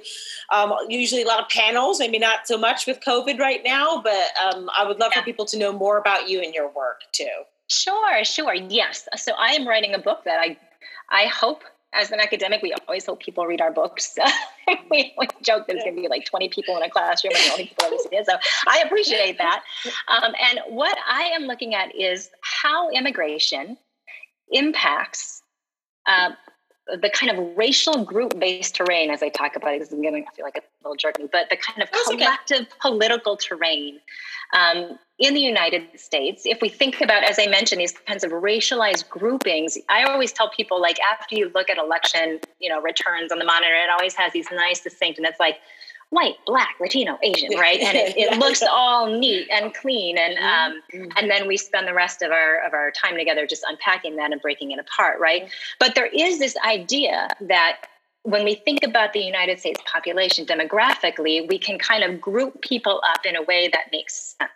um, 0.51 0.73
usually 0.89 1.21
a 1.21 1.27
lot 1.27 1.39
of 1.39 1.49
panels, 1.49 1.99
maybe 1.99 2.17
not 2.17 2.47
so 2.47 2.57
much 2.57 2.87
with 2.87 2.99
COVID 3.01 3.39
right 3.39 3.61
now, 3.63 4.01
but 4.01 4.29
um, 4.43 4.69
I 4.77 4.87
would 4.87 4.99
love 4.99 5.11
yeah. 5.15 5.21
for 5.21 5.25
people 5.25 5.45
to 5.45 5.57
know 5.57 5.71
more 5.71 5.97
about 5.97 6.29
you 6.29 6.41
and 6.41 6.53
your 6.53 6.69
work 6.69 7.01
too. 7.11 7.43
Sure, 7.69 8.23
sure. 8.23 8.53
Yes. 8.53 9.07
So 9.17 9.33
I 9.33 9.51
am 9.51 9.67
writing 9.67 9.93
a 9.93 9.99
book 9.99 10.23
that 10.25 10.39
I 10.39 10.57
I 11.11 11.27
hope 11.27 11.63
as 11.95 12.11
an 12.11 12.19
academic, 12.19 12.61
we 12.61 12.73
always 12.87 13.05
hope 13.05 13.21
people 13.21 13.45
read 13.45 13.61
our 13.61 13.71
books. 13.71 14.17
we, 14.91 15.15
joke 15.41 15.67
there's 15.67 15.83
going 15.83 15.95
to 15.95 16.01
be 16.01 16.07
like 16.07 16.25
20 16.25 16.49
people 16.49 16.75
in 16.77 16.83
a 16.83 16.89
classroom 16.89 17.33
and 17.35 17.43
the 17.43 17.51
only 17.51 17.65
people 17.65 17.85
ever 17.85 17.97
see 17.97 18.09
it. 18.11 18.25
So 18.25 18.33
I 18.67 18.83
appreciate 18.85 19.37
that. 19.37 19.63
Um, 20.07 20.33
and 20.41 20.59
what 20.67 20.97
I 21.07 21.23
am 21.23 21.43
looking 21.43 21.73
at 21.75 21.95
is 21.95 22.29
how 22.41 22.89
immigration 22.91 23.77
impacts 24.51 25.41
uh, 26.07 26.31
the 26.87 27.09
kind 27.09 27.37
of 27.37 27.57
racial 27.57 28.05
group 28.05 28.39
based 28.39 28.75
terrain, 28.75 29.09
as 29.09 29.23
I 29.23 29.29
talk 29.29 29.55
about 29.55 29.73
it, 29.73 29.79
because 29.79 29.93
I'm 29.93 30.01
getting, 30.01 30.25
I 30.27 30.35
feel 30.35 30.45
like 30.45 30.57
a 30.57 30.61
little 30.83 30.95
jerky, 30.95 31.27
but 31.31 31.49
the 31.49 31.57
kind 31.57 31.81
of 31.81 31.89
That's 31.91 32.07
collective 32.07 32.61
okay. 32.61 32.69
political 32.79 33.37
terrain 33.37 33.99
um, 34.53 34.99
in 35.17 35.33
the 35.33 35.39
United 35.39 35.99
States, 35.99 36.43
if 36.45 36.61
we 36.61 36.69
think 36.69 37.01
about, 37.01 37.23
as 37.23 37.39
I 37.39 37.47
mentioned, 37.47 37.81
these 37.81 37.93
kinds 38.05 38.23
of 38.23 38.31
racialized 38.31 39.09
groupings, 39.09 39.77
I 39.89 40.03
always 40.03 40.31
tell 40.31 40.49
people 40.49 40.79
like 40.79 40.97
after 41.11 41.35
you 41.35 41.51
look 41.55 41.69
at 41.69 41.77
election, 41.77 42.39
you 42.59 42.69
know, 42.69 42.81
returns 42.81 43.31
on 43.31 43.39
the 43.39 43.45
monitor, 43.45 43.73
it 43.73 43.89
always 43.89 44.13
has 44.15 44.33
these 44.33 44.47
nice 44.51 44.81
distinct, 44.81 45.17
and 45.17 45.25
it's 45.25 45.39
like 45.39 45.57
white, 46.15 46.37
black, 46.45 46.75
Latino, 46.79 47.19
Asian, 47.21 47.51
right? 47.57 47.79
And 47.79 47.97
it, 47.97 48.17
it 48.17 48.39
looks 48.39 48.63
all 48.63 49.07
neat 49.07 49.47
and 49.51 49.73
clean, 49.73 50.17
and 50.17 50.37
mm-hmm. 50.37 50.45
um, 50.45 50.81
mm-hmm. 50.93 51.17
and 51.17 51.29
then 51.29 51.47
we 51.47 51.57
spend 51.57 51.87
the 51.87 51.93
rest 51.93 52.21
of 52.21 52.31
our 52.31 52.65
of 52.65 52.73
our 52.73 52.91
time 52.91 53.17
together 53.17 53.45
just 53.45 53.63
unpacking 53.67 54.15
that 54.15 54.31
and 54.31 54.41
breaking 54.41 54.71
it 54.71 54.79
apart, 54.79 55.19
right? 55.19 55.43
Mm-hmm. 55.43 55.75
But 55.79 55.95
there 55.95 56.07
is 56.07 56.39
this 56.39 56.55
idea 56.65 57.27
that 57.41 57.81
when 58.23 58.43
we 58.43 58.55
think 58.55 58.79
about 58.83 59.13
the 59.13 59.19
United 59.19 59.59
States 59.59 59.79
population 59.91 60.45
demographically, 60.45 61.47
we 61.47 61.59
can 61.59 61.77
kind 61.77 62.03
of 62.03 62.19
group 62.19 62.61
people 62.61 63.01
up 63.13 63.25
in 63.25 63.35
a 63.35 63.43
way 63.43 63.67
that 63.67 63.91
makes 63.91 64.35
sense. 64.39 64.51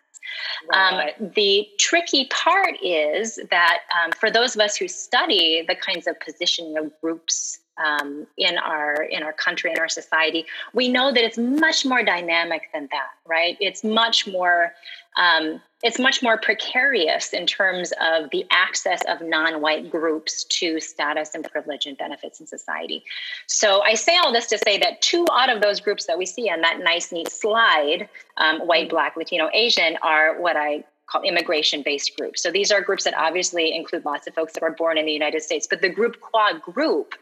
Um, 0.73 0.95
right. 0.95 1.13
Um, 1.19 1.31
the 1.35 1.67
tricky 1.77 2.25
part 2.25 2.75
is 2.83 3.39
that 3.51 3.79
um, 4.03 4.11
for 4.11 4.31
those 4.31 4.55
of 4.55 4.61
us 4.61 4.75
who 4.75 4.87
study 4.87 5.63
the 5.67 5.75
kinds 5.75 6.07
of 6.07 6.19
positioning 6.19 6.77
of 6.77 6.91
groups 7.01 7.59
um, 7.79 8.27
in 8.37 8.57
our 8.57 9.03
in 9.03 9.23
our 9.23 9.33
country 9.33 9.71
and 9.71 9.79
our 9.79 9.89
society, 9.89 10.45
we 10.73 10.89
know 10.89 11.11
that 11.11 11.23
it's 11.23 11.37
much 11.37 11.85
more 11.85 12.03
dynamic 12.03 12.69
than 12.73 12.87
that, 12.91 13.11
right? 13.27 13.57
It's 13.59 13.83
much 13.83 14.27
more 14.27 14.73
um, 15.17 15.61
it's 15.81 15.97
much 15.97 16.21
more 16.21 16.37
precarious 16.37 17.33
in 17.33 17.45
terms 17.45 17.93
of 18.01 18.29
the 18.31 18.45
access 18.51 19.01
of 19.07 19.21
non-white 19.21 19.89
groups 19.89 20.43
to 20.45 20.79
status 20.79 21.33
and 21.33 21.43
privilege 21.49 21.85
and 21.85 21.97
benefits 21.97 22.41
in 22.41 22.47
society. 22.47 23.03
So 23.47 23.81
I 23.81 23.93
say 23.93 24.17
all 24.17 24.33
this 24.33 24.47
to 24.47 24.57
say 24.57 24.77
that 24.79 25.01
two 25.01 25.25
out 25.31 25.49
of 25.49 25.61
those 25.61 25.79
groups 25.79 26.05
that 26.07 26.17
we 26.17 26.25
see 26.25 26.49
on 26.49 26.61
that 26.61 26.79
nice, 26.81 27.13
neat 27.13 27.29
slide, 27.31 28.09
um, 28.37 28.59
white, 28.67 28.89
black, 28.89 29.15
Latino, 29.15 29.49
Asian, 29.53 29.97
are 30.01 30.39
what 30.41 30.57
I 30.57 30.83
call 31.09 31.21
immigration 31.23 31.81
based 31.81 32.15
groups. 32.17 32.43
So 32.43 32.51
these 32.51 32.71
are 32.71 32.81
groups 32.81 33.03
that 33.05 33.15
obviously 33.17 33.73
include 33.73 34.05
lots 34.05 34.27
of 34.27 34.35
folks 34.35 34.53
that 34.53 34.61
were 34.61 34.71
born 34.71 34.97
in 34.97 35.05
the 35.05 35.11
United 35.11 35.41
States, 35.41 35.65
but 35.67 35.81
the 35.81 35.89
group 35.89 36.19
qua 36.21 36.53
group, 36.53 37.15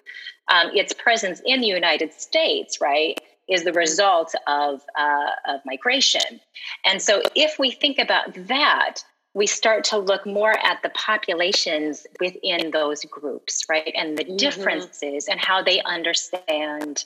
um, 0.49 0.71
its 0.73 0.93
presence 0.93 1.41
in 1.45 1.61
the 1.61 1.67
United 1.67 2.13
States, 2.13 2.79
right, 2.81 3.19
is 3.47 3.63
the 3.63 3.73
result 3.73 4.33
of, 4.47 4.81
uh, 4.97 5.29
of 5.47 5.61
migration. 5.65 6.39
And 6.85 7.01
so 7.01 7.21
if 7.35 7.57
we 7.57 7.71
think 7.71 7.97
about 7.97 8.33
that, 8.47 9.03
we 9.33 9.45
start 9.45 9.83
to 9.85 9.97
look 9.97 10.25
more 10.25 10.57
at 10.65 10.81
the 10.81 10.89
populations 10.89 12.07
within 12.19 12.71
those 12.71 13.05
groups, 13.05 13.65
right? 13.69 13.93
And 13.95 14.17
the 14.17 14.23
mm-hmm. 14.23 14.37
differences 14.37 15.27
and 15.27 15.39
how 15.39 15.61
they 15.61 15.81
understand 15.83 17.05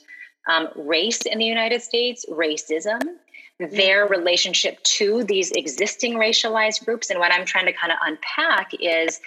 um, 0.50 0.70
race 0.76 1.22
in 1.22 1.40
the 1.40 1.46
United 1.46 1.82
States, 1.82 2.26
racism, 2.30 3.02
their 3.60 4.06
mm-hmm. 4.06 4.14
relationship 4.14 4.82
to 4.84 5.24
these 5.26 5.52
existing 5.52 6.14
racialized 6.16 6.86
groups. 6.86 7.10
And 7.10 7.20
what 7.20 7.34
I'm 7.34 7.46
trying 7.46 7.66
to 7.66 7.74
kind 7.74 7.92
of 7.92 8.00
unpack 8.04 8.72
is 8.80 9.20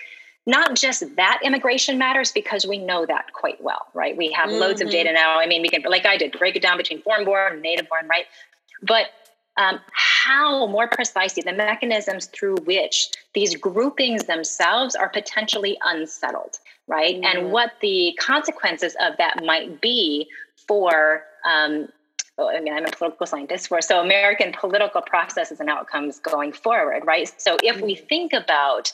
not 0.46 0.76
just 0.76 1.16
that 1.16 1.40
immigration 1.42 1.98
matters 1.98 2.30
because 2.32 2.66
we 2.66 2.78
know 2.78 3.06
that 3.06 3.32
quite 3.32 3.62
well, 3.62 3.86
right? 3.94 4.16
We 4.16 4.30
have 4.32 4.50
mm-hmm. 4.50 4.60
loads 4.60 4.80
of 4.80 4.90
data 4.90 5.08
mm-hmm. 5.08 5.16
now. 5.16 5.40
I 5.40 5.46
mean, 5.46 5.62
we 5.62 5.68
can, 5.68 5.82
like 5.82 6.04
I 6.04 6.16
did, 6.16 6.38
break 6.38 6.56
it 6.56 6.62
down 6.62 6.76
between 6.76 7.00
foreign 7.02 7.24
born 7.24 7.54
and 7.54 7.62
native 7.62 7.88
born, 7.88 8.06
right? 8.08 8.26
But 8.82 9.06
um, 9.56 9.80
how 9.92 10.66
more 10.66 10.88
precisely 10.88 11.42
the 11.42 11.52
mechanisms 11.52 12.26
through 12.26 12.56
which 12.64 13.10
these 13.34 13.54
groupings 13.54 14.24
themselves 14.24 14.94
are 14.94 15.08
potentially 15.08 15.78
unsettled, 15.84 16.58
right? 16.88 17.14
Mm-hmm. 17.14 17.38
And 17.38 17.52
what 17.52 17.72
the 17.80 18.18
consequences 18.20 18.96
of 19.00 19.16
that 19.18 19.44
might 19.44 19.80
be 19.80 20.28
for 20.66 21.22
um, 21.46 21.88
I 22.36 22.60
mean, 22.60 22.74
I'm 22.74 22.84
a 22.84 22.90
political 22.90 23.26
scientist 23.26 23.68
for 23.68 23.80
so 23.80 24.00
American 24.00 24.52
political 24.52 25.02
processes 25.02 25.60
and 25.60 25.70
outcomes 25.70 26.18
going 26.18 26.52
forward, 26.52 27.04
right? 27.06 27.32
So 27.40 27.56
if 27.62 27.80
we 27.80 27.94
mm-hmm. 27.94 28.06
think 28.06 28.32
about 28.32 28.92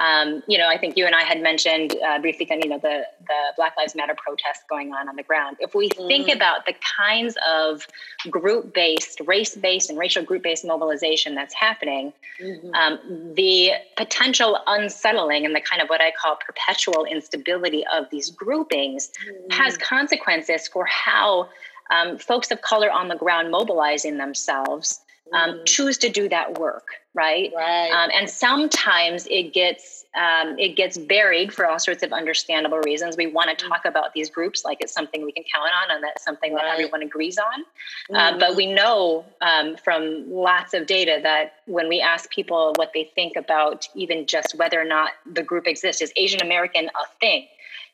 um, 0.00 0.42
you 0.48 0.58
know, 0.58 0.68
I 0.68 0.78
think 0.78 0.96
you 0.96 1.06
and 1.06 1.14
I 1.14 1.22
had 1.22 1.42
mentioned 1.42 1.94
uh, 2.06 2.18
briefly, 2.18 2.46
you 2.50 2.68
know, 2.68 2.78
the 2.78 3.04
the 3.26 3.52
Black 3.56 3.76
Lives 3.76 3.94
Matter 3.94 4.14
protests 4.16 4.64
going 4.68 4.92
on 4.92 5.08
on 5.08 5.16
the 5.16 5.22
ground. 5.22 5.58
If 5.60 5.74
we 5.74 5.90
mm. 5.90 6.06
think 6.08 6.28
about 6.34 6.66
the 6.66 6.74
kinds 6.98 7.36
of 7.48 7.86
group 8.30 8.72
based, 8.72 9.20
race 9.26 9.54
based, 9.54 9.90
and 9.90 9.98
racial 9.98 10.24
group 10.24 10.42
based 10.42 10.64
mobilization 10.64 11.34
that's 11.34 11.54
happening, 11.54 12.12
mm-hmm. 12.40 12.74
um, 12.74 12.98
the 13.34 13.72
potential 13.96 14.58
unsettling 14.66 15.44
and 15.44 15.54
the 15.54 15.60
kind 15.60 15.82
of 15.82 15.88
what 15.88 16.00
I 16.00 16.10
call 16.10 16.36
perpetual 16.36 17.04
instability 17.04 17.84
of 17.92 18.06
these 18.10 18.30
groupings 18.30 19.10
mm. 19.28 19.52
has 19.52 19.76
consequences 19.76 20.68
for 20.68 20.86
how 20.86 21.48
um, 21.90 22.16
folks 22.18 22.50
of 22.50 22.62
color 22.62 22.90
on 22.90 23.08
the 23.08 23.16
ground 23.16 23.50
mobilizing 23.50 24.16
themselves 24.16 25.00
um, 25.32 25.50
mm-hmm. 25.50 25.64
choose 25.64 25.98
to 25.98 26.08
do 26.08 26.28
that 26.28 26.58
work 26.58 26.88
right 27.14 27.52
right 27.54 27.90
um, 27.90 28.10
and 28.14 28.28
sometimes 28.28 29.26
it 29.30 29.52
gets 29.52 30.04
um, 30.14 30.58
it 30.58 30.76
gets 30.76 30.98
buried 30.98 31.52
for 31.52 31.66
all 31.66 31.78
sorts 31.78 32.02
of 32.02 32.12
understandable 32.12 32.78
reasons 32.78 33.16
we 33.16 33.26
want 33.26 33.48
to 33.48 33.56
mm-hmm. 33.56 33.72
talk 33.72 33.84
about 33.84 34.12
these 34.14 34.30
groups 34.30 34.64
like 34.64 34.78
it's 34.80 34.92
something 34.92 35.24
we 35.24 35.32
can 35.32 35.44
count 35.52 35.70
on 35.82 35.94
and 35.94 36.04
that's 36.04 36.24
something 36.24 36.54
right. 36.54 36.62
that 36.62 36.72
everyone 36.72 37.02
agrees 37.02 37.38
on 37.38 37.62
mm-hmm. 38.10 38.14
uh, 38.14 38.38
but 38.38 38.56
we 38.56 38.66
know 38.66 39.24
um, 39.40 39.76
from 39.76 40.24
lots 40.30 40.74
of 40.74 40.86
data 40.86 41.18
that 41.22 41.54
when 41.66 41.88
we 41.88 42.00
ask 42.00 42.30
people 42.30 42.72
what 42.76 42.90
they 42.94 43.10
think 43.14 43.36
about 43.36 43.86
even 43.94 44.26
just 44.26 44.54
whether 44.56 44.80
or 44.80 44.84
not 44.84 45.10
the 45.32 45.42
group 45.42 45.66
exists 45.66 46.02
is 46.02 46.12
asian 46.16 46.40
american 46.42 46.86
a 46.86 47.18
thing 47.20 47.46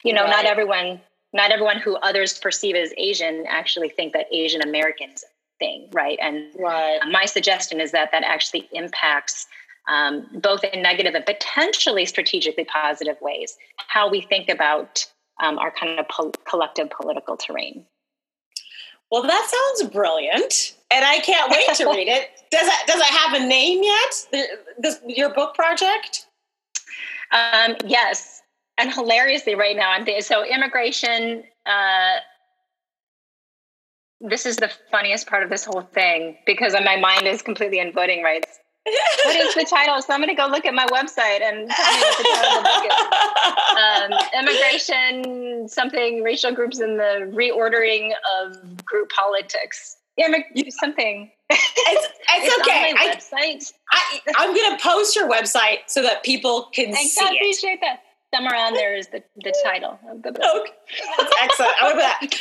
you 0.05 0.13
know 0.13 0.25
right. 0.25 0.31
not 0.31 0.45
everyone 0.45 1.01
not 1.35 1.51
everyone 1.51 1.79
who 1.79 1.97
others 1.97 2.39
perceive 2.39 2.75
as 2.75 2.93
asian 2.97 3.45
actually 3.49 3.89
think 3.89 4.13
that 4.13 4.27
asian 4.33 4.63
americans 4.63 5.25
thing, 5.59 5.89
right? 5.93 6.19
And 6.21 6.47
right. 6.59 6.99
my 7.11 7.25
suggestion 7.25 7.81
is 7.81 7.93
that 7.93 8.11
that 8.13 8.23
actually 8.25 8.69
impacts 8.73 9.47
um, 9.89 10.27
both 10.43 10.63
in 10.65 10.83
negative 10.83 11.15
and 11.15 11.25
potentially 11.25 12.05
strategically 12.05 12.65
positive 12.65 13.17
ways 13.21 13.57
how 13.89 14.09
we 14.09 14.21
think 14.21 14.49
about 14.49 15.07
um, 15.41 15.59
our 15.59 15.71
kind 15.71 15.99
of 15.99 16.07
po- 16.09 16.33
collective 16.49 16.91
political 16.91 17.37
terrain. 17.37 17.85
Well, 19.11 19.23
that 19.23 19.77
sounds 19.79 19.91
brilliant, 19.91 20.77
and 20.91 21.05
I 21.05 21.21
can't 21.21 21.51
wait 21.51 21.75
to 21.77 21.87
read 21.87 22.09
it. 22.09 22.29
Does 22.51 22.67
it 22.67 22.87
does 22.87 22.97
it 22.97 23.05
have 23.05 23.43
a 23.43 23.47
name 23.47 23.83
yet? 23.83 24.47
This, 24.79 25.01
your 25.07 25.35
book 25.35 25.55
project? 25.55 26.27
Um, 27.31 27.77
yes, 27.85 28.41
and 28.79 28.91
hilariously, 28.91 29.55
right 29.55 29.77
now 29.77 29.91
I'm 29.91 30.07
th- 30.07 30.25
so 30.25 30.47
immigration. 30.47 31.45
Uh, 31.67 32.17
this 34.21 34.47
is 34.47 34.57
the 34.57 34.71
funniest 34.91 35.27
part 35.27 35.43
of 35.43 35.51
this 35.51 35.65
whole 35.65 35.83
thing 35.83 36.37
because 36.47 36.73
my 36.73 36.97
mind 36.97 37.27
is 37.27 37.43
completely 37.43 37.79
in 37.79 37.93
voting 37.93 38.23
rights. 38.23 38.59
what 39.25 39.37
is 39.37 39.55
the 39.55 39.65
title? 39.65 40.01
So 40.01 40.15
I'm 40.15 40.21
going 40.21 40.35
to 40.35 40.35
go 40.35 40.47
look 40.47 40.65
at 40.65 40.75
my 40.75 40.87
website 40.87 41.43
and 41.43 41.69
tell 41.71 41.93
me 41.93 42.01
what 42.01 42.19
the 42.19 42.25
title 42.35 42.59
of 42.59 42.65
the 42.65 42.71
book 42.71 42.85
is. 42.87 43.19
Um, 43.79 44.41
immigration, 44.41 45.69
something, 45.69 46.23
racial 46.23 46.53
groups 46.53 46.81
in 46.81 46.97
the 46.97 47.31
reordering 47.33 48.13
of 48.41 48.85
group 48.85 49.11
politics. 49.11 49.97
Immig- 50.19 50.73
something. 50.73 51.31
It's, 51.51 52.05
it's, 52.07 52.09
it's 52.31 52.61
okay. 52.61 52.93
I, 52.99 53.15
website. 53.15 53.73
I, 53.91 54.45
am 54.45 54.55
going 54.55 54.77
to 54.77 54.83
post 54.83 55.15
your 55.15 55.31
website 55.31 55.79
so 55.87 56.03
that 56.03 56.23
people 56.25 56.69
can 56.75 56.93
Thanks, 56.93 57.15
see 57.15 57.25
I 57.25 57.35
appreciate 57.35 57.75
it. 57.75 57.81
that. 57.83 58.03
Somewhere 58.35 58.57
on 58.57 58.75
there 58.75 58.95
is 58.95 59.09
the, 59.09 59.23
the 59.37 59.55
title 59.65 59.99
of 60.11 60.23
the 60.23 60.33
book. 60.33 60.45
Okay. 60.45 60.73
That's 61.17 61.33
excellent. 61.41 61.73
I 61.81 61.89
love 61.89 61.97
that. 61.97 62.35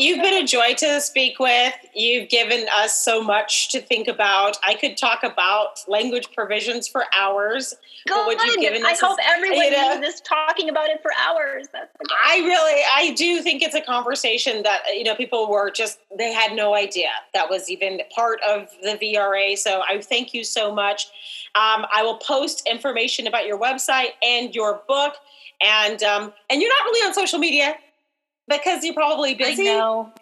You've 0.00 0.22
been 0.22 0.42
a 0.42 0.46
joy 0.46 0.72
to 0.78 0.98
speak 1.02 1.38
with. 1.38 1.74
You've 1.94 2.30
given 2.30 2.66
us 2.74 2.94
so 2.94 3.22
much 3.22 3.68
to 3.72 3.82
think 3.82 4.08
about. 4.08 4.56
I 4.66 4.74
could 4.74 4.96
talk 4.96 5.22
about 5.22 5.84
language 5.88 6.28
provisions 6.34 6.88
for 6.88 7.04
hours. 7.18 7.74
Good. 8.08 8.26
what 8.26 8.42
you've 8.46 8.60
given 8.60 8.82
I 8.82 8.96
hope 8.98 9.18
is, 9.20 9.26
everyone 9.28 9.64
you 9.64 9.70
know, 9.72 10.00
is 10.02 10.22
talking 10.22 10.70
about 10.70 10.88
it 10.88 11.02
for 11.02 11.10
hours. 11.12 11.66
That's 11.70 11.90
I 12.26 12.38
really, 12.38 12.82
I 12.94 13.14
do 13.14 13.42
think 13.42 13.60
it's 13.60 13.74
a 13.74 13.82
conversation 13.82 14.62
that 14.62 14.84
you 14.88 15.04
know 15.04 15.14
people 15.14 15.50
were 15.50 15.70
just 15.70 15.98
they 16.16 16.32
had 16.32 16.54
no 16.54 16.74
idea 16.74 17.10
that 17.34 17.50
was 17.50 17.68
even 17.68 18.00
part 18.14 18.40
of 18.48 18.70
the 18.82 18.96
VRA. 18.96 19.58
So 19.58 19.82
I 19.86 20.00
thank 20.00 20.32
you 20.32 20.44
so 20.44 20.74
much. 20.74 21.08
Um, 21.56 21.84
I 21.94 22.02
will 22.02 22.16
post 22.16 22.66
information 22.66 23.26
about 23.26 23.46
your 23.46 23.60
website 23.60 24.12
and 24.22 24.54
your 24.54 24.80
book, 24.88 25.16
and 25.62 26.02
um, 26.02 26.32
and 26.48 26.62
you're 26.62 26.70
not 26.70 26.84
really 26.86 27.06
on 27.06 27.12
social 27.12 27.38
media 27.38 27.76
because 28.50 28.84
you're 28.84 28.94
probably 28.94 29.34
busy. 29.46 29.70
I 29.70 29.78
know. 29.78 30.12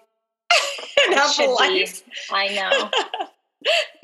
have 1.11 1.39
a 1.41 1.51
life. 1.51 2.03
I 2.31 2.49
know. 2.49 2.91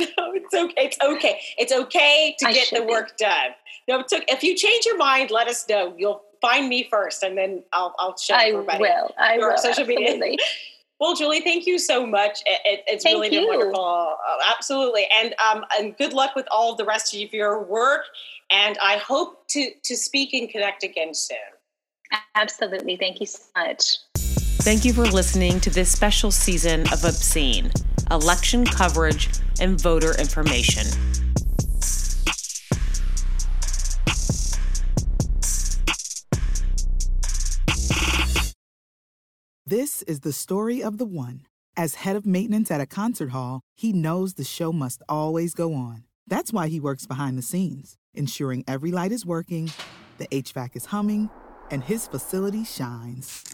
no, 0.01 0.33
it's 0.35 0.55
okay. 0.55 0.75
It's 0.77 0.99
okay. 1.01 1.41
It's 1.59 1.73
okay 1.73 2.35
to 2.41 2.49
I 2.49 2.53
get 2.53 2.71
the 2.73 2.83
work 2.85 3.17
be. 3.19 3.25
done. 3.25 3.51
No, 3.87 4.03
took, 4.03 4.25
if 4.29 4.43
you 4.43 4.57
change 4.57 4.87
your 4.87 4.97
mind, 4.97 5.31
let 5.31 5.47
us 5.47 5.69
know. 5.69 5.95
You'll 5.97 6.23
find 6.41 6.69
me 6.69 6.89
first, 6.91 7.23
and 7.23 7.37
then 7.37 7.63
I'll 7.73 7.95
I'll 7.99 8.17
show 8.17 8.35
I 8.35 8.47
everybody. 8.47 8.81
will. 8.81 9.15
I 9.19 9.39
will. 9.39 9.57
Social 9.57 9.83
absolutely. 9.83 10.31
media. 10.31 10.37
Well, 11.01 11.17
Julie, 11.17 11.41
thank 11.41 11.67
you 11.67 11.81
so 11.81 12.07
much. 12.07 12.41
It, 12.47 12.61
it, 12.65 12.85
it's 12.87 13.03
thank 13.03 13.17
really 13.21 13.29
been 13.29 13.49
wonderful. 13.49 13.85
Uh, 13.85 14.53
absolutely, 14.57 15.07
and 15.21 15.35
um, 15.45 15.65
and 15.77 15.95
good 15.99 16.13
luck 16.13 16.37
with 16.37 16.47
all 16.53 16.71
of 16.71 16.79
the 16.79 16.85
rest 16.85 17.13
of 17.13 17.33
your 17.33 17.63
work. 17.65 18.05
And 18.51 18.79
I 18.83 18.99
hope 18.99 19.47
to 19.49 19.71
to 19.83 19.97
speak 19.97 20.33
and 20.33 20.49
connect 20.49 20.85
again 20.85 21.13
soon. 21.13 21.37
Absolutely. 22.37 22.97
Thank 22.97 23.21
you 23.21 23.27
so 23.27 23.43
much. 23.57 23.97
Thank 24.65 24.87
you 24.87 24.95
for 24.95 25.05
listening 25.05 25.61
to 25.61 25.69
this 25.69 25.91
special 25.91 26.31
season 26.31 26.91
of 26.91 27.05
Obscene 27.05 27.71
election 28.11 28.65
coverage 28.65 29.29
and 29.61 29.79
voter 29.79 30.19
information. 30.19 30.87
This 39.67 40.01
is 40.05 40.21
the 40.21 40.33
story 40.33 40.83
of 40.83 40.97
the 40.97 41.05
one. 41.05 41.43
As 41.77 41.97
head 41.97 42.17
of 42.17 42.25
maintenance 42.25 42.71
at 42.71 42.81
a 42.81 42.87
concert 42.87 43.33
hall, 43.33 43.61
he 43.77 43.93
knows 43.93 44.33
the 44.33 44.45
show 44.45 44.73
must 44.73 45.03
always 45.11 45.53
go 45.53 45.75
on. 45.75 46.05
That's 46.27 46.55
why 46.55 46.69
he 46.69 46.81
works 46.81 47.07
behind 47.07 47.37
the 47.37 47.43
scenes, 47.43 47.99
ensuring 48.15 48.65
every 48.67 48.91
light 48.91 49.13
is 49.13 49.27
working, 49.27 49.71
the 50.17 50.27
HVAC 50.29 50.75
is 50.75 50.87
humming, 50.87 51.29
and 51.71 51.85
his 51.85 52.07
facility 52.07 52.65
shines. 52.65 53.54